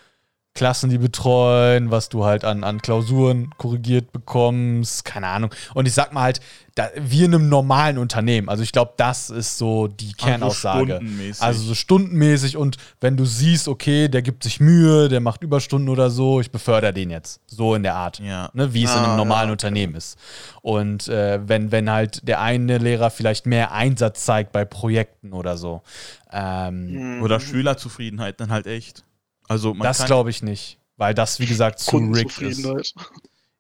[0.58, 5.54] Klassen die betreuen, was du halt an, an Klausuren korrigiert bekommst, keine Ahnung.
[5.76, 6.42] Und ich sag mal halt,
[6.74, 10.96] da, wir in einem normalen Unternehmen, also ich glaube, das ist so die Kernaussage.
[10.96, 11.44] stundenmäßig.
[11.44, 15.90] Also so stundenmäßig und wenn du siehst, okay, der gibt sich Mühe, der macht Überstunden
[15.90, 17.40] oder so, ich befördere den jetzt.
[17.46, 18.20] So in der Art.
[18.20, 18.50] Ja.
[18.54, 19.68] Ne, wie es in Ah, einem normalen ja, okay.
[19.68, 20.18] Unternehmen ist.
[20.64, 25.56] Und äh, wenn, wenn halt der eine Lehrer vielleicht mehr Einsatz zeigt bei Projekten oder
[25.56, 25.84] so.
[26.32, 27.22] Ähm.
[27.22, 29.04] Oder Schülerzufriedenheit dann halt echt.
[29.48, 30.80] Also man das glaube ich nicht.
[30.98, 32.66] Weil das, wie gesagt, zu rigged ist.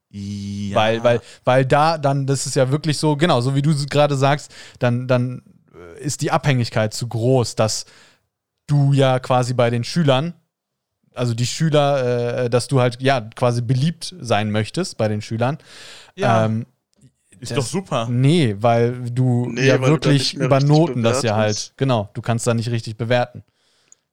[0.10, 3.76] Ja, Weil, weil, weil da dann, das ist ja wirklich so, genau, so wie du
[3.88, 5.43] gerade sagst, dann, dann
[5.76, 7.86] äh, ist die Abhängigkeit zu groß, dass
[8.67, 10.34] du ja quasi bei den Schülern,
[11.13, 15.58] also die Schüler, äh, dass du halt ja quasi beliebt sein möchtest bei den Schülern.
[16.15, 16.65] ja, Ähm,
[17.39, 18.08] ist das- doch super.
[18.10, 22.10] nee, weil du Nee, ja weil du wirklich mehr über Noten das ja halt, genau,
[22.13, 23.43] du kannst da nicht richtig bewerten.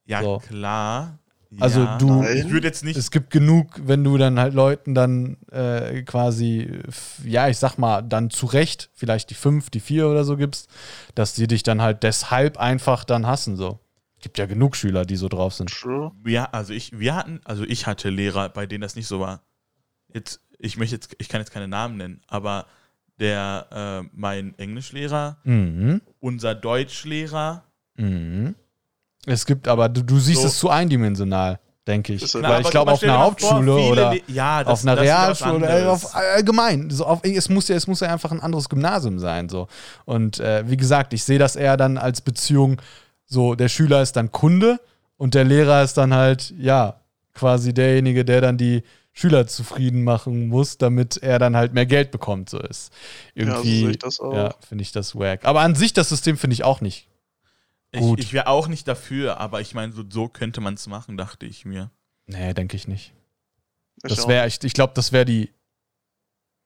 [0.06, 0.42] Ja, so.
[0.46, 1.18] klar.
[1.60, 2.36] Also ja, du- Nein.
[2.38, 2.96] Ich würde jetzt nicht.
[2.96, 6.80] Es gibt genug, wenn du dann halt Leuten dann äh, quasi,
[7.24, 10.68] ja, ich sag mal, dann zu Recht vielleicht die fünf, die vier oder so gibst,
[11.14, 13.56] dass die dich dann halt deshalb einfach dann hassen.
[13.56, 13.78] So.
[14.20, 15.70] Gibt ja genug Schüler, die so drauf sind.
[15.70, 16.12] True.
[16.26, 19.42] Ja, also ich, wir hatten, also ich hatte Lehrer, bei denen das nicht so war.
[20.12, 22.66] Jetzt, ich möchte jetzt, ich kann jetzt keine Namen nennen, aber
[23.20, 26.00] der, äh, mein Englischlehrer, Mhm.
[26.20, 27.64] unser Deutschlehrer,
[27.96, 28.54] Mhm.
[29.26, 30.48] Es gibt aber, du, du siehst So.
[30.48, 32.22] es zu eindimensional, denke ich.
[32.22, 35.00] Ja- Weil Na, ich glaube, auf einer vor, Hauptschule viele oder ja, das- auf einer
[35.00, 35.86] Realschule, anderes.
[36.04, 36.90] auf allgemein.
[36.90, 39.48] So auf, es, muss ja, es muss ja einfach ein anderes Gymnasium sein.
[39.48, 39.68] So.
[40.04, 42.80] Und äh, wie gesagt, ich sehe das eher dann als Beziehung,
[43.26, 44.78] so der Schüler ist dann Kunde
[45.16, 47.00] und der Lehrer ist dann halt, ja,
[47.32, 48.82] quasi derjenige, der dann die
[49.16, 52.50] Schüler zufrieden machen muss, damit er dann halt mehr Geld bekommt.
[52.50, 52.92] So ist.
[53.34, 54.34] Ja, so Irgendwie, sehe ich das auch.
[54.34, 55.44] ja, finde ich das wack.
[55.44, 57.06] Aber an sich, das System finde ich auch nicht.
[58.00, 58.18] Gut.
[58.20, 61.16] Ich, ich wäre auch nicht dafür, aber ich meine, so, so könnte man es machen,
[61.16, 61.90] dachte ich mir.
[62.26, 63.12] Nee, denke ich nicht.
[64.02, 65.50] Ich Das wäre, ich, ich glaube, das wäre die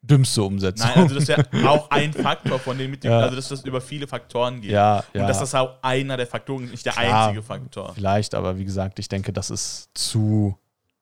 [0.02, 0.88] dümmste Umsetzung.
[0.88, 3.20] Nein, also das wäre auch ein Faktor von den mit dem, Ja.
[3.20, 4.70] also dass das über viele Faktoren geht.
[4.70, 5.20] ja, ja.
[5.22, 7.26] Und dass das auch einer der Faktoren ist, nicht der Klar.
[7.28, 7.94] einzige Faktor.
[7.94, 10.56] Vielleicht, aber wie gesagt, ich denke, das ist zu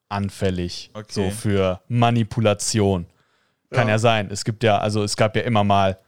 [0.09, 1.07] anfällig Okay.
[1.11, 3.07] so für Manipulation.
[3.71, 3.95] Kann ja.
[3.95, 3.99] Ja.
[3.99, 4.31] sein.
[4.31, 5.99] Es gibt ja, also es gab ja immer mal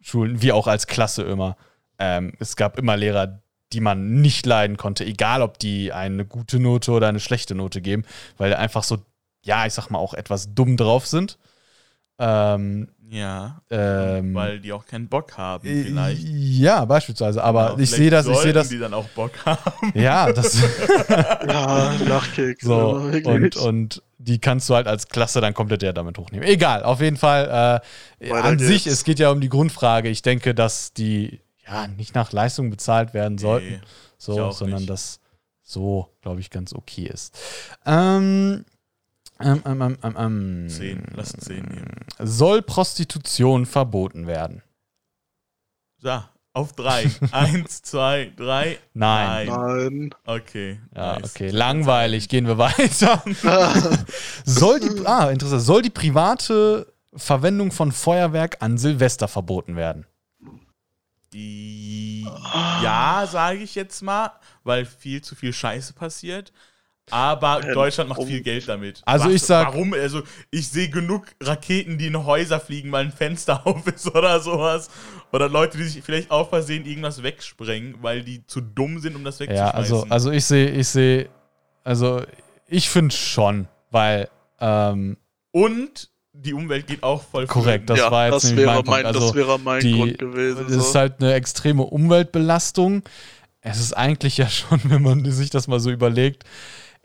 [0.00, 1.56] Schulen, wie auch als Klasse immer.
[1.98, 3.42] Ähm, es gab immer Lehrer,
[3.74, 7.80] die man nicht leiden konnte, egal ob die eine gute Note oder eine schlechte Note
[7.82, 8.04] geben,
[8.38, 8.98] weil einfach so,
[9.44, 11.36] ja, ich sag mal, auch etwas dumm drauf sind.
[12.18, 13.60] Ähm, Ja.
[13.70, 16.22] ähm, weil die auch keinen Bock haben, äh, vielleicht.
[16.22, 17.42] Ja, beispielsweise.
[17.42, 18.68] Aber Ja, ich vielleicht sehe das, ich sehe das.
[18.68, 19.92] die dann auch Bock haben.
[19.94, 20.56] Ja, das.
[21.46, 22.60] Ja, Lachkick.
[22.62, 26.46] So, aber und, und die kannst du halt als Klasse dann komplett ja damit hochnehmen.
[26.48, 27.82] Egal, auf jeden Fall.
[28.20, 28.98] Äh, an sich, geht's.
[28.98, 30.08] es geht ja um die Grundfrage.
[30.08, 33.80] Ich denke, dass die ja nicht nach Leistung bezahlt werden sollten, Nee,
[34.18, 34.90] so, sondern nicht.
[34.90, 35.20] dass
[35.62, 37.36] so, glaube ich, ganz okay ist.
[37.86, 38.64] Ähm,
[39.40, 42.06] ähm, ähm, ähm, ähm, ähm, 10, lass 10 nehmen.
[42.20, 44.62] soll Prostitution verboten werden?
[45.98, 46.22] So,
[46.52, 47.10] auf 3.
[47.32, 48.78] 1, 2, 3.
[48.92, 49.48] Nein.
[49.48, 50.14] Nein.
[50.24, 50.78] Okay.
[50.94, 51.34] Ja, nice.
[51.34, 52.28] okay, langweilig.
[52.28, 53.24] Gehen wir weiter.
[54.44, 55.62] soll die, ah, interessant.
[55.62, 60.06] Soll die private Verwendung von Feuerwerk an Silvester verboten werden?
[61.34, 62.24] Die-
[62.82, 64.30] Ja, sage ich jetzt mal,
[64.62, 66.52] weil viel zu viel Scheiße passiert.
[67.10, 69.02] Aber Ähm, Deutschland macht viel Geld damit.
[69.04, 69.92] Also ich sag- Warum?
[69.92, 74.40] Also ich sehe genug Raketen, die in Häuser fliegen, weil ein Fenster auf ist oder
[74.40, 74.88] sowas.
[75.30, 79.24] Oder Leute, die sich vielleicht auf Versehen irgendwas wegsprengen, weil die zu dumm sind, um
[79.24, 79.76] das Ja, wegzuschmeißen.
[79.76, 81.28] also, also ich sehe, ich sehe,
[81.82, 82.22] also
[82.66, 85.18] ich finde schon, weil, ähm,
[85.50, 88.84] Und die Umwelt geht auch voll korrekt, das ja, war jetzt das nämlich wäre mein
[88.90, 90.64] mein, Also, das wäre mein die- Grund gewesen.
[90.68, 90.98] Das ist so.
[90.98, 93.02] halt eine extreme Umweltbelastung.
[93.60, 96.44] Es ist eigentlich ja schon, wenn man sich das mal so überlegt,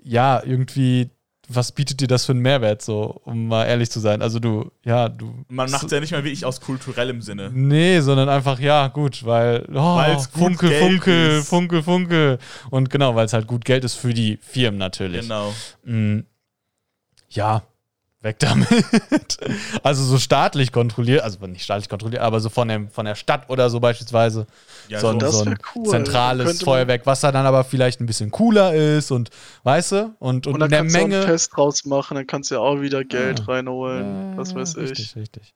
[0.04, 1.10] ja, irgendwie,
[1.48, 4.22] was bietet dir das für einen Mehrwert, so, um mal ehrlich zu sein?
[4.22, 5.46] Also du, ja, du.
[5.48, 7.50] Man macht es ja nicht mal wirklich aus kulturellem Sinne.
[7.54, 11.48] Nee, sondern einfach, ja, gut, weil, oh, Funke, Geld Funke, ist.
[11.50, 12.40] Funke, Funke.
[12.72, 15.22] Und genau, weil es halt gut Geld ist für die Firmen natürlich.
[15.22, 15.54] Genau.
[15.86, 16.20] Mm,
[17.30, 17.62] Ja,
[18.22, 18.68] weg damit.
[19.84, 23.50] Also so staatlich kontrolliert, also nicht staatlich kontrolliert, aber so von, dem, von der Stadt
[23.50, 24.46] oder so beispielsweise.
[24.90, 25.86] Ja, so, ein- so- ein cool.
[25.88, 29.30] zentrales Feuerwerk, was da dann aber vielleicht ein bisschen cooler ist und
[29.64, 30.16] weißt du?
[30.20, 31.24] Und, und, Und dann in der kannst du auch ein Menge.
[31.24, 33.46] Fest draus machen, dann kannst du ja auch wieder Geld Ja.
[33.46, 34.38] reinholen.
[34.38, 34.90] was weiß ich.
[34.92, 35.54] Richtig, richtig.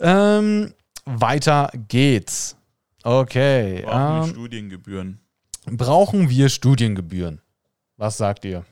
[0.00, 2.56] Ähm, weiter geht's.
[3.04, 3.82] Okay.
[3.84, 5.20] brauchen wir Ähm, Studiengebühren.
[5.66, 7.40] brauchen wir Studiengebühren?
[7.96, 8.64] Was sagt ihr?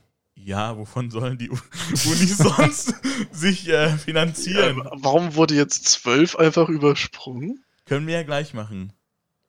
[0.46, 1.48] Ja, wovon sollen die
[2.04, 2.94] Unis sonst
[3.32, 4.78] sich äh, finanzieren?
[4.80, 7.64] Ähm, warum wurde jetzt 12 einfach übersprungen?
[7.86, 8.92] Können wir ja gleich machen.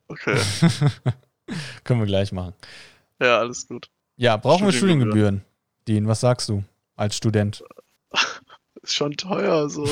[0.07, 0.37] Okay,
[1.83, 2.53] Können wir gleich machen.
[3.19, 3.89] ja, alles gut.
[4.17, 5.41] Ja, brauchen wir Studiengebühren.
[5.41, 5.45] Studiengebühren?
[5.87, 6.63] Dean, was sagst du
[6.95, 7.63] als Student?
[8.81, 9.85] Ist schon teuer so.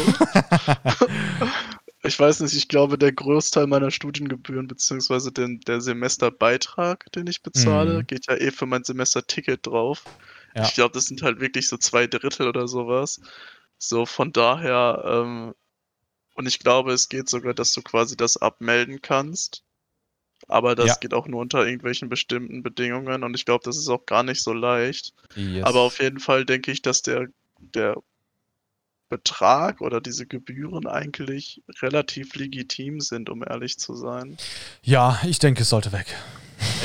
[2.03, 7.41] ich weiß nicht, ich glaube, der Großteil meiner Studiengebühren, beziehungsweise den, der Semesterbeitrag, den ich
[7.41, 8.07] bezahle, Mhm.
[8.07, 10.03] geht ja eh für mein Semesterticket drauf.
[10.55, 10.63] Ja.
[10.63, 13.19] Ich glaube, das sind halt wirklich so zwei Drittel oder sowas.
[13.77, 15.55] So, von daher, ähm,
[16.35, 19.63] und ich glaube, es geht sogar, dass du quasi das abmelden kannst.
[20.47, 20.95] Aber das Ja.
[20.95, 24.41] geht auch nur unter irgendwelchen bestimmten Bedingungen und ich glaube, das ist auch gar nicht
[24.41, 25.13] so leicht.
[25.35, 25.63] Yes.
[25.63, 27.27] Aber auf jeden Fall denke ich, dass der,
[27.59, 27.95] der
[29.09, 34.37] Betrag oder diese Gebühren eigentlich relativ legitim sind, um ehrlich zu sein.
[34.81, 36.07] ja, ich denke, es sollte weg.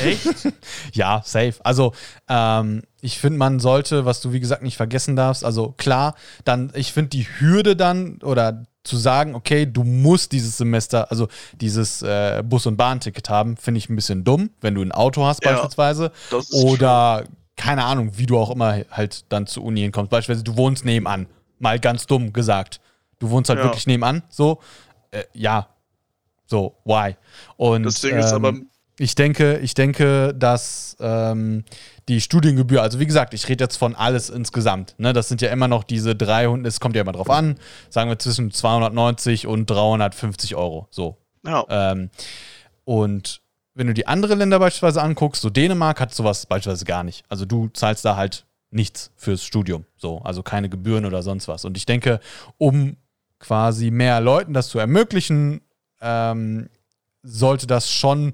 [0.03, 0.25] Echt?
[0.93, 1.55] Ja, safe.
[1.63, 1.93] Also,
[2.27, 6.15] ähm, ich finde, man sollte, was du wie gesagt nicht vergessen darfst, also klar,
[6.45, 11.27] dann, ich finde die Hürde dann oder zu sagen, okay, du musst dieses Semester, also
[11.53, 15.23] dieses äh, Bus- und Bahnticket haben, finde ich ein bisschen dumm, wenn du ein Auto
[15.25, 16.11] hast Ja, beispielsweise.
[16.31, 20.09] Ist Oder keine Ahnung, wie du auch immer halt dann zu Uni hinkommst.
[20.09, 21.27] Beispielsweise, du wohnst nebenan.
[21.59, 22.79] Mal ganz dumm gesagt.
[23.19, 23.65] Du wohnst halt Ja.
[23.65, 24.23] wirklich nebenan.
[24.29, 24.59] So,
[25.11, 25.67] äh, ja.
[26.47, 27.15] So, why?
[27.57, 28.53] Und Das Ding ist ähm, aber,
[28.99, 31.63] ich denke, ich denke, dass ähm,
[32.09, 34.95] die Studiengebühr, also wie gesagt, ich rede jetzt von alles insgesamt.
[34.97, 35.13] Ne?
[35.13, 37.55] Das sind ja immer noch diese 300, es kommt ja immer drauf an,
[37.89, 40.87] sagen wir zwischen 290 und 350 Euro.
[40.91, 41.17] So.
[41.45, 42.09] ja, Ähm,
[42.83, 43.41] und
[43.73, 47.23] wenn du die anderen Länder beispielsweise anguckst, so Dänemark hat sowas beispielsweise gar nicht.
[47.29, 49.85] Also du zahlst da halt nichts fürs Studium.
[49.95, 51.63] So, also keine Gebühren oder sonst was.
[51.63, 52.19] Und ich denke,
[52.57, 52.97] um
[53.39, 55.61] quasi mehr Leuten das zu ermöglichen,
[56.01, 56.69] ähm,
[57.23, 58.33] sollte das schon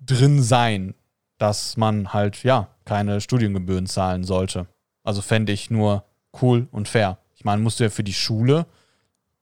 [0.00, 0.94] drin sein,
[1.38, 4.66] dass man halt, ja, keine Studiengebühren zahlen sollte.
[5.04, 6.04] Also fände ich nur
[6.42, 7.18] cool und fair.
[7.34, 8.66] Ich meine, musst du ja für die Schule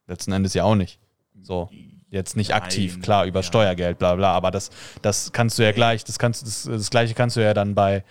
[0.09, 0.99] letzten Endes ja auch nicht.
[1.41, 1.71] So,
[2.11, 3.45] jetzt nicht aktiv, Nein, klar, über ja.
[3.45, 4.71] Steuergeld, bla bla, aber das,
[5.03, 8.05] das kannst du ja gleich, das kannst das, das gleiche kannst du ja dann bei,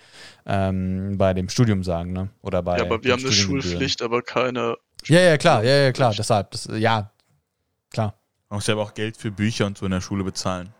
[0.46, 2.30] ähm, bei dem Studium sagen, ne?
[2.40, 3.32] Oder bei ja, aber wir haben eine.
[3.32, 4.76] Schulpflicht, aber keine.
[5.04, 7.10] Ja, ja, klar, ja, ja, klar, deshalb, das, ja,
[7.90, 8.14] klar.
[8.48, 10.72] Man muss ja aber auch Geld für Bücher und so in der Schule bezahlen.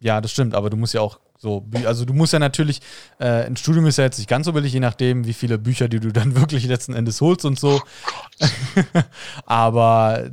[0.00, 2.80] Ja, das stimmt, aber du musst ja auch so, also du musst ja natürlich,
[3.20, 5.88] äh, ein Studium ist ja jetzt nicht ganz so billig, je nachdem, wie viele Bücher,
[5.88, 7.80] die du dann wirklich letzten Endes holst und so.
[9.46, 10.30] aber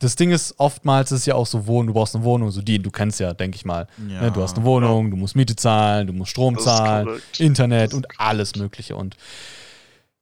[0.00, 2.80] das Ding ist, oftmals ist ja auch so Wohnen, du brauchst eine Wohnung, so die,
[2.80, 3.86] du kennst ja, denke ich mal.
[4.08, 4.22] Ja.
[4.22, 7.08] Ne, du hast eine Wohnung, du musst Miete zahlen, du musst Strom Das zahlen.
[7.38, 8.96] Internet und alles Mögliche.
[8.96, 9.16] Und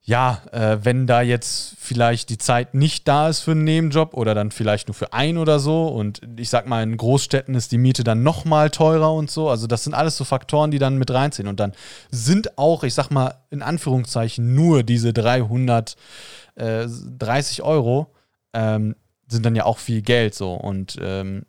[0.04, 4.34] ja, äh, wenn da jetzt vielleicht die Zeit nicht da ist für einen Nebenjob oder
[4.34, 7.78] dann vielleicht nur für einen oder so und ich sag mal, in Großstädten ist die
[7.78, 9.48] Miete dann nochmal teurer und so.
[9.48, 11.46] Also das sind alles so Faktoren, die dann mit reinziehen.
[11.46, 11.72] Und dann
[12.10, 18.12] sind auch, ich sag mal, in Anführungszeichen nur diese 330 Euro
[18.54, 18.96] ähm,
[19.28, 20.54] sind dann ja auch viel Geld so.
[20.54, 21.46] Und ähm,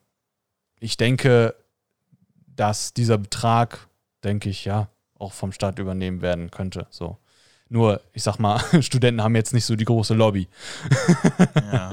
[0.79, 1.55] ich denke,
[2.45, 3.87] dass dieser Betrag,
[4.23, 6.85] denke ich, ja, auch vom Staat übernehmen werden könnte.
[6.91, 7.17] So.
[7.73, 10.47] Nur, ich sag mal, Studenten haben jetzt nicht so die große Lobby.
[11.55, 11.91] Ja.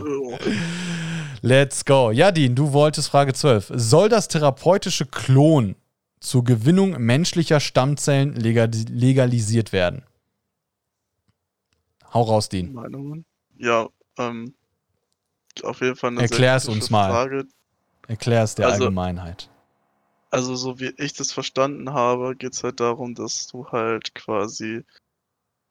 [1.41, 2.11] Let's go.
[2.11, 3.73] Jadin, du wolltest Frage 12.
[3.75, 5.75] Soll das therapeutische Klon
[6.21, 10.03] zur Gewinnung menschlicher Stammzellen legal legalisiert werden?
[12.13, 12.75] Hau raus, Dean.
[12.75, 13.25] Meinungen?
[13.57, 13.89] Ja,
[14.19, 14.53] ähm,
[15.63, 17.11] auf jeden Fall eine Erklär's kritische uns mal.
[17.11, 17.47] Frage.
[18.07, 19.49] Erklär es der Also- Allgemeinheit.
[20.33, 24.85] Also, so wie ich das verstanden habe, geht es halt darum, dass du halt quasi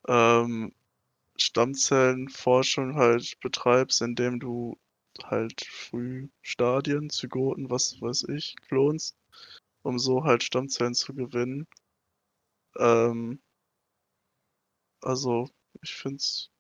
[0.07, 0.73] ähm,
[1.37, 4.77] Stammzellenforschung halt betreibst, indem du
[5.23, 9.17] halt Frühstadien, Zygoten, was weiß ich, klonst,
[9.83, 11.67] um so halt Stammzellen zu gewinnen.
[12.79, 13.39] Ähm,
[15.01, 15.49] also,
[15.81, 16.51] ich finde es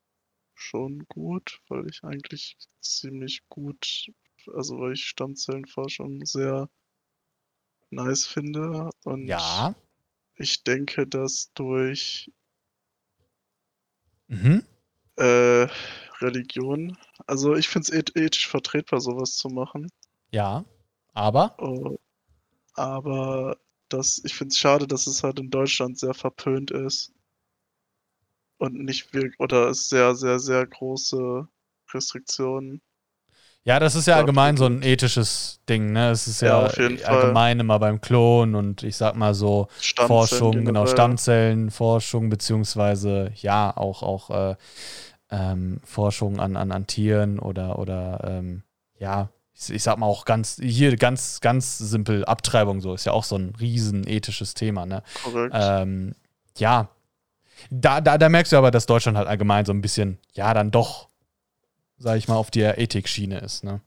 [0.55, 4.11] schon gut, weil ich eigentlich ziemlich gut,
[4.53, 6.69] also weil ich Stammzellenforschung sehr
[7.91, 9.75] nice finde und Ja.
[10.35, 12.31] ich denke, dass durch
[14.29, 14.63] Mhm.
[15.17, 15.67] äh,
[16.21, 19.91] Religion, also ich finde es ethisch vertretbar, sowas zu machen,
[20.31, 20.65] Ja.
[21.13, 21.59] Aber?
[21.59, 21.97] äh,
[22.75, 23.57] aber
[23.89, 27.13] das, ich finde es schade, dass es halt in Deutschland sehr verpönt ist
[28.59, 31.47] und nicht wirklich, oder es sehr, sehr, sehr große
[31.93, 32.81] Restriktionen.
[33.69, 36.09] Ja, das ist ja allgemein so ein ethisches Ding, ne?
[36.09, 37.15] Es ist Ja, ja, jeden Fall.
[37.17, 40.87] allgemein immer beim Klon und ich sag mal so Stammzellen Forschung, genau.
[40.87, 44.55] Stammzellenforschung, beziehungsweise ja, auch, auch äh,
[45.29, 48.63] ähm, Forschung an, an, an Tieren oder, oder ähm,
[48.97, 53.11] ja, ich, ich sag mal auch ganz, hier ganz, ganz simpel, Abtreibung so, ist ja
[53.11, 55.03] auch so ein riesen ethisches Thema, ne?
[55.23, 55.53] Korrekt.
[55.55, 56.15] Ähm,
[56.57, 56.89] ja,
[57.69, 60.71] da, da, da merkst du aber, dass Deutschland halt allgemein so ein bisschen, ja, dann
[60.71, 61.08] doch,
[61.99, 63.81] sag ich mal, auf der Ethikschiene ist, ne?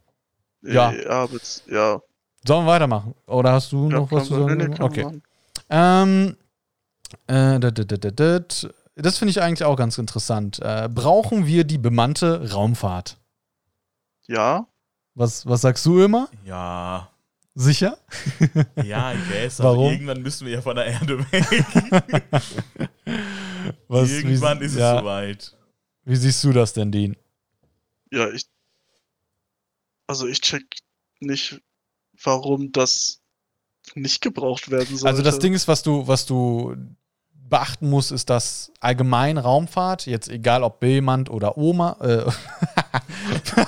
[0.63, 0.93] ja.
[0.93, 2.01] Ja, bez- ja.
[2.47, 3.15] Sollen wir weitermachen?
[3.27, 4.57] Oder hast du ja noch was zu sagen?
[4.57, 5.21] nee, okay.
[5.71, 6.37] Ähm,
[7.27, 10.59] äh, das finde ich eigentlich auch ganz interessant.
[10.61, 13.17] Äh, brauchen wir die bemannte Raumfahrt?
[14.27, 14.67] Ja,
[15.15, 16.29] Was, was sagst du immer?
[16.45, 17.13] Ja,
[17.55, 17.99] Sicher?
[18.83, 19.59] ja, ich guess.
[19.59, 19.85] Warum?
[19.85, 21.45] Aber irgendwann müssen wir ja von der Erde weg.
[23.89, 25.55] Was, irgendwann wie, ist es ja, soweit.
[26.05, 27.15] Wie siehst du das denn, Dean?
[28.13, 28.47] Ja, ich.
[30.07, 30.65] Also ich check
[31.21, 31.61] nicht,
[32.23, 33.21] warum das
[33.95, 35.07] nicht gebraucht werden sollte.
[35.07, 36.77] Also das Ding ist, was du, was du
[37.53, 42.25] beachten musst, ist, dass allgemein Raumfahrt, jetzt egal ob bemannt oder Oma, äh,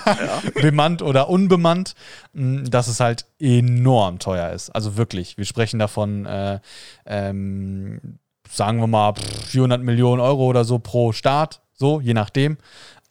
[0.06, 0.42] Ja.
[0.60, 1.94] bemannt oder unbemannt,
[2.32, 4.70] mh, dass es halt enorm teuer ist.
[4.70, 6.60] Also wirklich, wir sprechen davon, äh,
[7.06, 12.56] ähm, sagen wir mal, pff, 400 Millionen Euro oder so pro Start, so, je nachdem.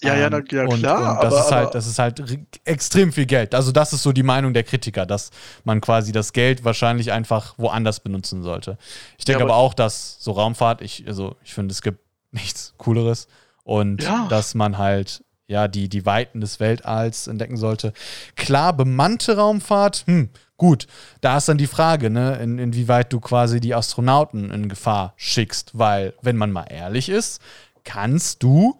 [0.03, 2.39] Ja, ja, na, Ähm, ja und, klar, und das aber, ist halt, das ist halt
[2.65, 3.55] extrem viel Geld.
[3.55, 5.31] Also das ist so die Meinung der Kritiker, dass
[5.63, 8.77] man quasi das Geld wahrscheinlich einfach woanders benutzen sollte.
[9.17, 11.99] Ich denke Ja, aber, aber- auch, dass so Raumfahrt, ich, also ich finde, es gibt
[12.31, 13.27] nichts Cooleres
[13.63, 14.27] und Ja.
[14.29, 17.93] dass man halt ja die, die Weiten des Weltalls entdecken sollte.
[18.35, 20.87] Klar, bemannte Raumfahrt, hm, gut,
[21.21, 25.71] da ist dann die Frage, ne, in, inwieweit du quasi die Astronauten in Gefahr schickst,
[25.77, 27.41] weil, wenn man mal ehrlich ist,
[27.83, 28.79] kannst du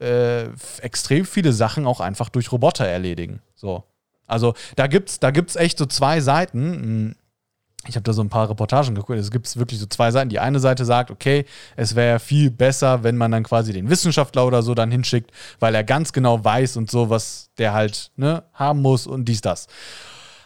[0.00, 0.44] äh,
[0.80, 3.40] extrem viele Sachen auch einfach durch Roboter erledigen.
[3.54, 3.84] So.
[4.26, 6.72] Also da gibt's, da gibt's echt so zwei Seiten.
[6.72, 7.14] Hm,
[7.86, 9.18] Ich habe da so ein paar Reportagen geguckt.
[9.18, 10.30] Es gibt wirklich so zwei Seiten.
[10.30, 11.44] Die eine Seite sagt, okay,
[11.76, 15.30] es wäre viel besser, wenn man dann quasi den Wissenschaftler oder so dann hinschickt,
[15.60, 19.42] weil er ganz genau weiß und so, was der halt ne, haben muss und dies,
[19.42, 19.66] das.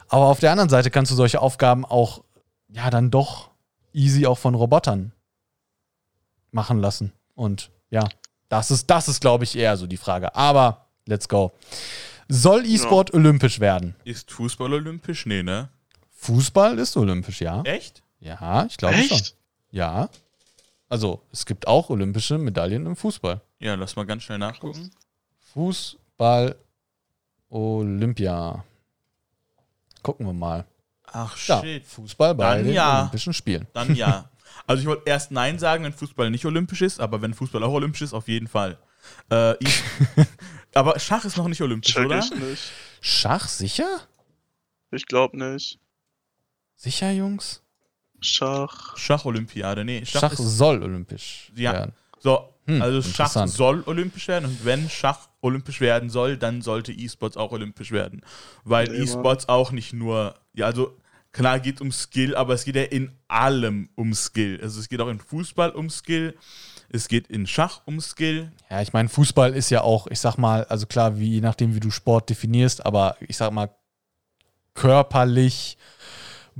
[0.09, 2.25] Aber auf der anderen Seite kannst du solche Aufgaben auch,
[2.69, 3.51] ja, dann doch
[3.93, 5.13] easy auch von Robotern
[6.51, 7.13] machen lassen.
[7.35, 8.05] Und ja,
[8.49, 10.35] das ist, das ist, glaube ich, eher so die Frage.
[10.35, 11.53] Aber let's go.
[12.29, 13.95] Soll E-Sport olympisch werden?
[14.05, 15.25] Ist Fußball olympisch?
[15.27, 15.69] Nee, ne?
[16.11, 17.63] Fußball ist olympisch, ja.
[17.63, 18.03] Echt?
[18.21, 19.17] Ja, ich glaube schon.
[19.17, 19.37] Echt?
[19.71, 20.09] Ja.
[20.89, 23.41] Also, es gibt auch olympische Medaillen im Fußball.
[23.61, 24.91] Ja, lass mal ganz schnell nachgucken.
[25.53, 26.57] Fußball
[27.51, 28.65] Olympia.
[30.03, 30.65] Gucken wir mal.
[31.05, 31.85] Ach, Ja, shit.
[31.87, 33.01] Fußball bei Dann den ja.
[33.01, 33.67] Olympischen Spielen.
[33.73, 34.29] Dann ja.
[34.67, 37.73] Also ich wollte erst Nein sagen, wenn Fußball nicht olympisch ist, aber wenn Fußball auch
[37.73, 38.79] olympisch ist, auf jeden Fall.
[39.31, 39.83] Äh, ich,
[40.75, 42.19] aber Schach ist noch nicht olympisch, Check oder?
[42.19, 42.63] ich nicht.
[43.01, 44.01] Schach, sicher?
[44.91, 45.79] Ich glaube nicht.
[46.77, 47.63] Sicher, Jungs?
[48.21, 48.97] Schach.
[48.97, 50.05] Schach-Olympiade, nee.
[50.05, 51.73] Schach, Schach, ist, soll olympisch Ja.
[51.73, 51.93] werden.
[52.21, 56.93] So, Hm, also Schach soll olympisch werden und wenn Schach olympisch werden soll, dann sollte
[56.93, 58.23] E-Sports auch olympisch werden.
[58.65, 58.93] Weil.
[58.95, 60.95] E-Sports auch nicht nur, ja, also
[61.33, 64.59] klar geht um Skill, aber es geht ja in allem um Skill.
[64.63, 66.37] Also es geht auch in Fußball um Skill,
[66.91, 68.53] es geht in Schach um Skill.
[68.71, 71.75] Ja, ich meine, Fußball ist ja auch, ich sag mal, also klar, wie je nachdem,
[71.75, 73.71] wie du Sport definierst, aber ich sag mal,
[74.75, 75.77] körperlich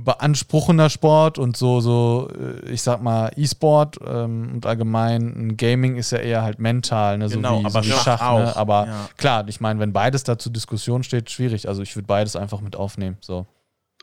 [0.03, 5.97] beanspruchender Sport und so, so, äh, ich sag mal, E-Sport ähm, und allgemein ein Gaming
[5.97, 7.27] ist ja eher halt mental, ne?
[7.27, 8.27] so Genau, wie, aber so wie Schach Schach, ne?
[8.27, 9.09] auch, aber ja.
[9.17, 11.67] klar, ich meine, wenn beides da zur Diskussion steht, schwierig.
[11.67, 13.17] Also ich würde beides einfach mit aufnehmen.
[13.19, 13.45] So.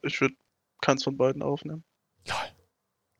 [0.02, 0.34] Ich würde
[0.80, 1.84] keins von beiden aufnehmen.
[2.28, 2.36] Lol.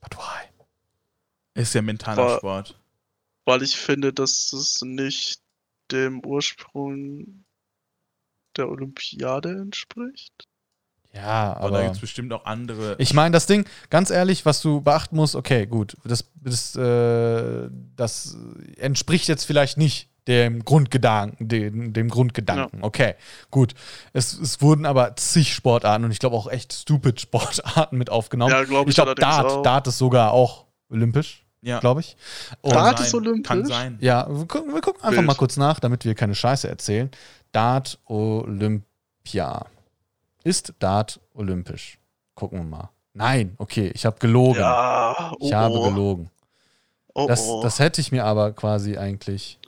[0.01, 1.61] But why?
[1.61, 2.81] Ist ja mentaler Aber- Sport.
[3.45, 5.41] Weil ich finde, dass es nicht
[5.93, 7.45] dem Ursprung
[8.57, 10.49] der Olympiade entspricht.
[11.13, 11.93] Ja, Aber, da gibt aber.
[11.93, 12.97] es bestimmt auch andere.
[12.99, 17.71] Ich meine, das Ding, ganz ehrlich, was du beachten musst, okay, gut, das, das, äh,
[17.95, 18.37] das
[18.77, 22.83] entspricht jetzt vielleicht nicht dem Grundgedanken, dem, dem Grundgedanken.
[22.83, 23.15] Okay,
[23.51, 23.75] gut.
[24.13, 28.53] Es, es wurden aber zig Sportarten und ich glaube auch echt stupid Sportarten mit aufgenommen.
[28.53, 29.63] Ja, glaube ich ich glaube, Dart, auch.
[29.63, 32.17] Dart ist sogar auch olympisch, ja, glaube ich.
[32.61, 33.49] Und Dart ist olympisch?
[33.49, 33.99] Kann sein.
[34.01, 37.11] ja, wir gucken, wir gucken einfach mal kurz nach, damit wir keine Scheiße erzählen.
[37.53, 39.67] Dart Olympia.
[40.43, 41.99] Ist Dart olympisch?
[42.35, 42.91] Gucken wir mal.
[43.15, 44.61] Nein, okay, ich habe gelogen.
[44.61, 46.31] Ja, oh, Ich habe oh, gelogen.
[47.15, 47.63] oh, Das, oh.
[47.63, 49.59] das hätte ich mir aber quasi eigentlich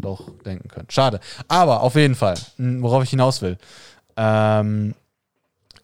[0.00, 0.86] doch denken können.
[0.90, 1.20] Schade.
[1.48, 3.58] Aber auf jeden Fall, worauf ich hinaus will,
[4.16, 4.94] ähm,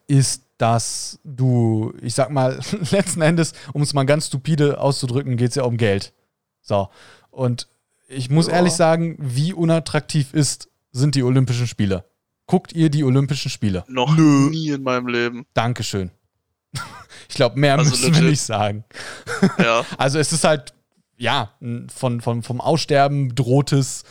[0.07, 2.59] ist, dass du, ich sag mal,
[2.91, 6.13] letzten Endes, um es mal ganz stupide auszudrücken, geht es ja um Geld.
[6.61, 6.89] So.
[7.31, 7.67] Und
[8.07, 8.53] ich muss Ja.
[8.53, 12.05] ehrlich sagen, wie unattraktiv ist, sind die Olympischen Spiele.
[12.47, 13.83] Guckt ihr die Olympischen Spiele?
[13.87, 14.49] Noch Nö.
[14.49, 15.45] nie in meinem Leben.
[15.53, 16.11] Dankeschön.
[17.27, 18.29] Ich glaube, mehr Also müssen wir legit.
[18.29, 18.83] nicht sagen.
[19.57, 19.83] Ja.
[19.97, 20.74] Also es ist halt,
[21.17, 21.51] ja,
[21.93, 24.03] von, von, vom Aussterben bedrohtes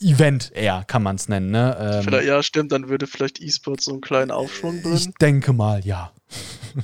[0.00, 1.50] Event eher, kann man es nennen.
[1.50, 2.02] Ne?
[2.06, 5.14] Ähm, ja, stimmt, dann würde vielleicht E-Sports so einen kleinen Aufschwung ich bringen.
[5.20, 6.12] denke mal, ja.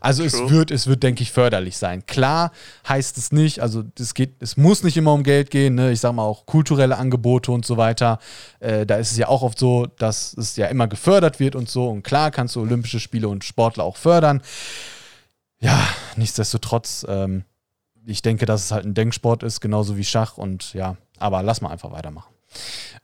[0.00, 0.50] Also es True.
[0.50, 2.04] wird, es wird, denke ich, förderlich sein.
[2.06, 2.50] Klar
[2.88, 5.92] heißt es nicht, also es geht, es muss nicht immer um Geld gehen, ne?
[5.92, 8.18] Ich sag mal auch kulturelle Angebote und so weiter.
[8.58, 11.68] Äh, da ist es ja auch oft so, dass es ja immer gefördert wird und
[11.68, 11.88] so.
[11.88, 14.42] Und klar kannst du Olympische Spiele und Sportler auch fördern.
[15.60, 15.86] Ja,
[16.16, 17.44] nichtsdestotrotz, ähm,
[18.08, 21.60] ich denke, dass es halt ein Denksport ist, genauso wie Schach und ja, aber lass
[21.60, 22.32] mal einfach weitermachen.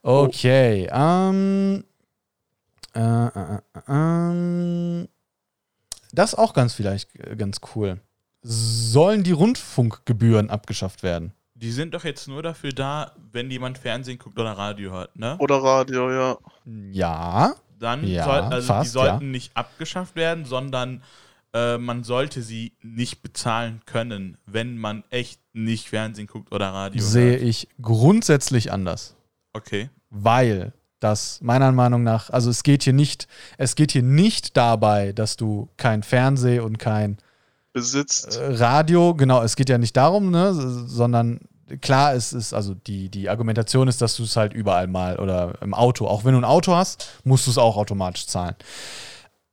[0.01, 1.83] Okay, ähm,
[2.95, 5.07] äh, äh, äh, ähm,
[6.11, 7.99] das ist auch ganz vielleicht äh, ganz cool.
[8.41, 11.33] Sollen die Rundfunkgebühren abgeschafft werden?
[11.53, 15.37] Die sind doch jetzt nur dafür da, wenn jemand Fernsehen guckt oder Radio hört, ne?
[15.39, 16.37] Oder Radio, ja.
[16.91, 21.01] Ja, Dann Ja, also die fast, sollten nicht abgeschafft werden, sondern
[21.55, 27.01] äh, man sollte sie nicht bezahlen können, wenn man echt nicht Fernsehen guckt oder Radio
[27.01, 27.41] sehe hört.
[27.41, 29.15] ich grundsätzlich anders.
[29.53, 29.89] Okay.
[30.09, 33.27] weil das meiner Meinung nach, also es geht hier nicht,
[33.57, 37.17] es geht hier nicht dabei, dass du kein Fernseh und kein
[37.71, 38.37] Besitzt.
[38.37, 41.39] äh, Radio, genau, es geht ja nicht darum, ne, sondern
[41.81, 45.53] klar, es ist, also die, die Argumentation ist, dass du es halt überall mal oder
[45.61, 48.55] im Auto, auch wenn du ein Auto hast, musst du es auch automatisch zahlen.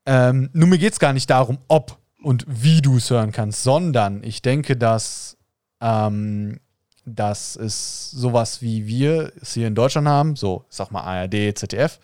[0.06, 3.62] Ähm, nur mir geht es gar nicht darum, ob und wie du es hören kannst,
[3.62, 5.36] sondern ich denke, dass,
[5.80, 6.60] ähm,
[7.04, 11.56] dass es sowas wie wir es hier in Deutschland haben, so, ich sag mal ARD,
[11.56, 11.98] ZDF,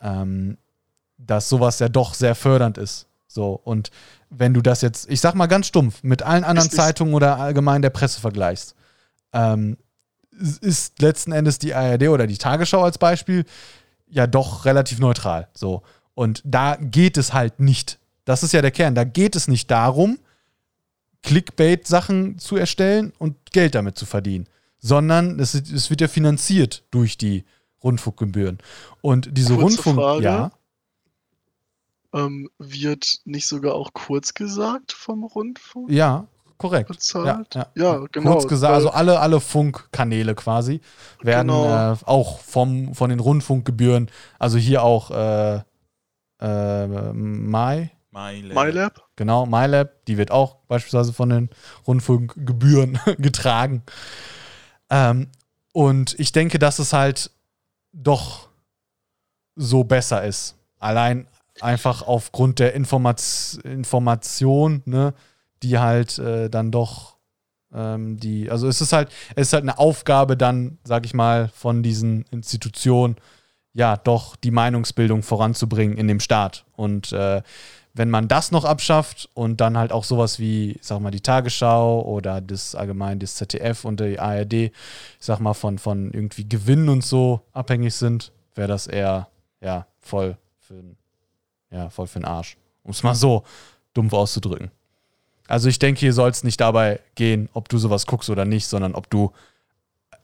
[0.00, 0.58] ähm,
[1.16, 3.06] dass sowas ja doch sehr fördernd ist.
[3.26, 3.90] So, und
[4.30, 7.82] wenn du das jetzt, ich sag mal ganz stumpf, mit allen anderen Zeitungen oder allgemein
[7.82, 8.74] der Presse vergleichst,
[9.32, 9.76] ähm,
[10.60, 13.44] ist letzten Endes die ARD oder die Tagesschau als Beispiel
[14.08, 15.48] ja doch relativ neutral.
[15.52, 15.82] So.
[16.18, 18.00] Und da geht es halt nicht.
[18.24, 18.96] Das ist ja der Kern.
[18.96, 20.18] Da geht es nicht darum,
[21.22, 24.48] Clickbait-Sachen zu erstellen und Geld damit zu verdienen,
[24.80, 27.44] sondern es, es wird ja finanziert durch die
[27.84, 28.58] Rundfunkgebühren.
[29.00, 30.24] Und diese Kurze Rundfunk, Frage.
[30.24, 30.50] ja,
[32.12, 36.88] Ähm, wird nicht sogar auch kurz gesagt vom Rundfunk ja, korrekt.
[36.88, 37.54] bezahlt?
[37.54, 38.32] Ja, Ja, genau.
[38.32, 40.80] Kurz gesagt, also alle, alle Funkkanäle quasi
[41.22, 41.92] werden Genau.
[41.92, 44.10] äh, auch vom, von den Rundfunkgebühren,
[44.40, 45.62] also hier auch äh,
[46.40, 48.54] äh, My, MyLab.
[48.54, 49.08] MyLab?
[49.16, 51.50] genau, MyLab, die wird auch beispielsweise von den
[51.86, 53.82] Rundfunkgebühren getragen.
[54.90, 55.28] Ähm,
[55.72, 57.30] und ich denke, dass es halt
[57.92, 58.48] doch
[59.54, 60.56] so besser ist.
[60.78, 61.28] Allein
[61.60, 63.22] einfach aufgrund der Informat
[63.64, 65.14] Information, ne,
[65.62, 67.18] die halt äh, dann doch
[67.72, 71.48] ähm, die, also es ist halt, es ist halt eine Aufgabe dann, sag ich mal,
[71.48, 73.16] von diesen Institutionen,
[73.72, 76.64] ja, doch die Meinungsbildung voranzubringen in dem Staat.
[76.76, 77.42] Und äh,
[77.94, 81.20] wenn man das noch abschafft und dann halt auch sowas wie, ich sag mal, die
[81.20, 84.72] Tagesschau oder das allgemein das ZDF und die ARD, ich
[85.18, 89.28] sag mal, von, von irgendwie Gewinnen und so abhängig sind, wäre das eher,
[89.60, 90.82] ja, voll für,
[91.70, 92.56] ja, voll für den Arsch.
[92.84, 93.42] Um es mal so
[93.94, 94.70] dumpf auszudrücken.
[95.48, 98.66] Also ich denke, hier soll es nicht dabei gehen, ob du sowas guckst oder nicht,
[98.66, 99.32] sondern ob du,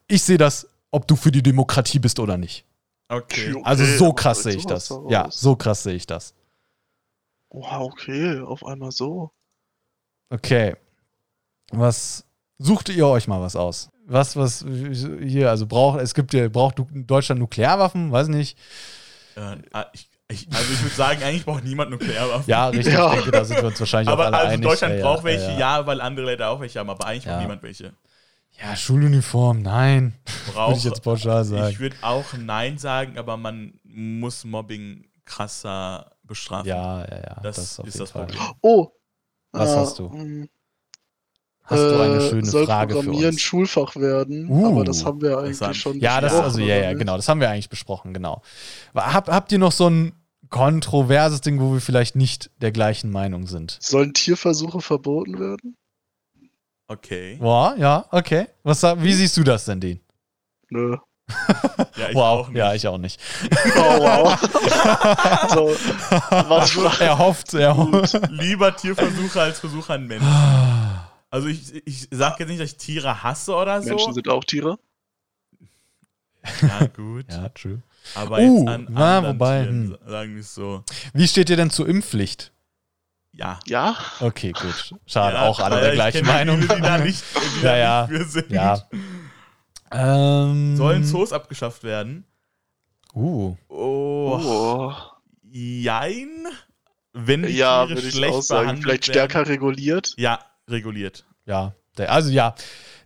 [0.06, 2.64] ich sehe das, ob du für die Demokratie bist oder nicht.
[3.08, 3.54] Okay.
[3.64, 4.92] Also so aber krass sehe ich das.
[5.08, 6.34] Ja, so krass sehe ich das.
[7.50, 9.30] Wow, okay, auf einmal so.
[10.30, 10.74] Okay.
[11.70, 12.24] Was
[12.58, 13.90] sucht ihr euch mal was aus?
[14.06, 14.64] Was, was
[15.20, 18.12] hier, also braucht, es gibt ja, braucht Deutschland Nuklearwaffen?
[18.12, 18.58] Weiß nicht.
[19.36, 19.56] Äh,
[19.92, 22.48] ich, ich, also ich würde sagen, eigentlich braucht niemand Nuklearwaffen.
[22.50, 22.92] Ja, richtig.
[22.94, 23.08] Ja.
[23.08, 24.66] Ich denke, da sind wir uns wahrscheinlich auch aber alle also einig.
[24.66, 25.58] Deutschland Ja, braucht ja, welche, ja.
[25.58, 25.86] ja.
[25.86, 27.32] weil andere Länder auch welche haben, aber eigentlich Ja.
[27.32, 27.94] braucht niemand welche.
[28.60, 30.14] Ja, Schuluniform, nein.
[30.54, 31.78] Würde ich jetzt pauschal Ich sagen.
[31.78, 36.68] würde auch Nein sagen, aber man muss Mobbing krasser bestrafen.
[36.68, 37.40] Ja, ja, ja.
[37.42, 38.26] das, auf ist das Fall.
[38.26, 38.42] Problem.
[38.60, 38.88] Oh.
[39.52, 40.08] Was äh, hast du?
[40.08, 40.46] mh,
[41.64, 43.40] Hast du eine äh, schöne soll Frage für Programmieren uns?
[43.40, 46.92] Schulfach werden, Uh, aber das haben wir eigentlich schon Ja, das, besprochen, also, ja, ja,
[46.92, 47.16] genau.
[47.16, 48.42] Das haben wir eigentlich besprochen, genau.
[48.94, 50.12] Hab, habt ihr noch so ein
[50.50, 53.78] kontroverses Ding, wo wir vielleicht nicht der gleichen Meinung sind?
[53.80, 55.76] Sollen Tierversuche verboten werden?
[56.86, 57.36] Okay.
[57.40, 58.46] Boah, ja, okay.
[58.62, 60.00] Was, wie siehst du das denn, Dean?
[60.70, 60.96] Nö.
[61.96, 62.56] Ja, ich wow, auch nicht.
[62.58, 63.18] ja, ich auch nicht.
[63.76, 64.40] Oh, wow.
[65.54, 65.68] so,
[66.48, 68.20] was fra- Er hofft, er hofft.
[68.30, 70.28] Lieber Tierversuche als Versuche an Menschen.
[71.30, 73.88] Also ich, ich sage jetzt nicht, dass ich Tiere hasse oder so.
[73.90, 74.78] Menschen sind auch Tiere?
[76.62, 77.26] ja, gut.
[77.30, 77.80] Ja, true.
[78.16, 80.10] Aber Uh, jetzt an na, anderen wobei, Tieren hm.
[80.10, 80.84] sagen wir es so.
[81.14, 82.52] Wie steht ihr denn zur Impfpflicht?
[83.36, 83.58] Ja.
[83.66, 83.96] Ja.
[84.20, 84.94] Okay, gut.
[85.06, 86.60] Schade, ja, auch alle der ich gleichen Meinung.
[86.62, 87.22] Viele, die da nicht,
[87.60, 88.06] die Ja, da ja.
[88.08, 88.50] nicht für sind.
[88.50, 88.88] Ja.
[89.90, 92.24] Ähm, Sollen Zoos abgeschafft werden?
[93.14, 94.92] Uh, Oh, Oh.
[95.42, 96.46] jein.
[97.12, 98.82] Wenn die Ja, Tiere würde ich schlecht auch sagen.
[98.82, 99.28] Vielleicht werden.
[99.30, 100.14] stärker reguliert.
[100.16, 101.24] Ja, reguliert.
[101.46, 101.74] ja.
[101.96, 102.56] Also ja,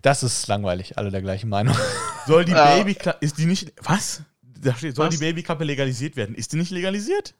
[0.01, 1.77] das ist langweilig, alle der gleichen Meinung.
[2.27, 2.75] Soll die Ja.
[2.77, 3.19] Babyklappe.
[3.21, 3.73] Ist die nicht.
[3.83, 4.23] Was?
[4.41, 5.15] Da steht, soll Was?
[5.15, 6.35] die Babyklappe legalisiert werden?
[6.35, 7.35] Ist die nicht legalisiert?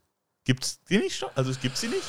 [0.45, 1.31] Gibt's die nicht schon?
[1.35, 2.03] Also gibt's die nicht?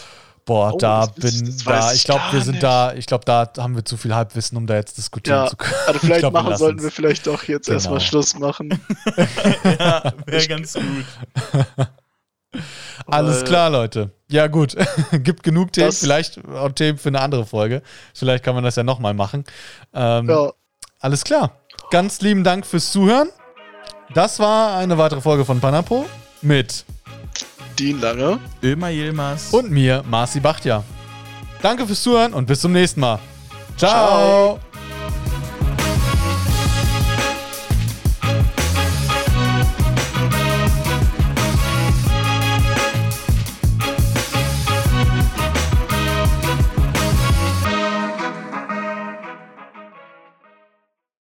[0.50, 2.64] Boah, Oh, da bin das da, ich glaube, wir sind nicht.
[2.64, 5.56] da, ich glaube, da haben wir zu viel Halbwissen, um da jetzt diskutieren Ja, zu
[5.58, 5.74] können.
[5.88, 6.60] Also vielleicht glaub, wir machen, lassen's.
[6.60, 7.76] sollten wir vielleicht doch jetzt Genau.
[7.76, 8.70] erstmal Schluss machen.
[9.80, 11.06] ja, wäre ganz gut.
[13.06, 14.10] Alles weil- klar, Leute.
[14.30, 14.76] Ja, gut.
[15.12, 17.82] Gibt genug Themen, Das- vielleicht auch Themen für eine andere Folge.
[18.14, 19.44] Vielleicht kann man das ja nochmal machen.
[19.94, 20.52] Ähm, Ja,
[21.00, 21.52] Alles klar.
[21.92, 23.30] Ganz lieben Dank fürs Zuhören.
[24.14, 26.06] Das war eine weitere Folge von Panapo
[26.42, 26.86] mit
[27.80, 28.40] Dean Lange.
[28.62, 29.54] Ömer Yilmaz.
[29.54, 30.84] und mir, Marci Bachtja.
[31.62, 33.20] Danke fürs Zuhören und bis zum nächsten Mal.
[33.78, 34.58] Ciao.
[34.58, 34.60] Ciao.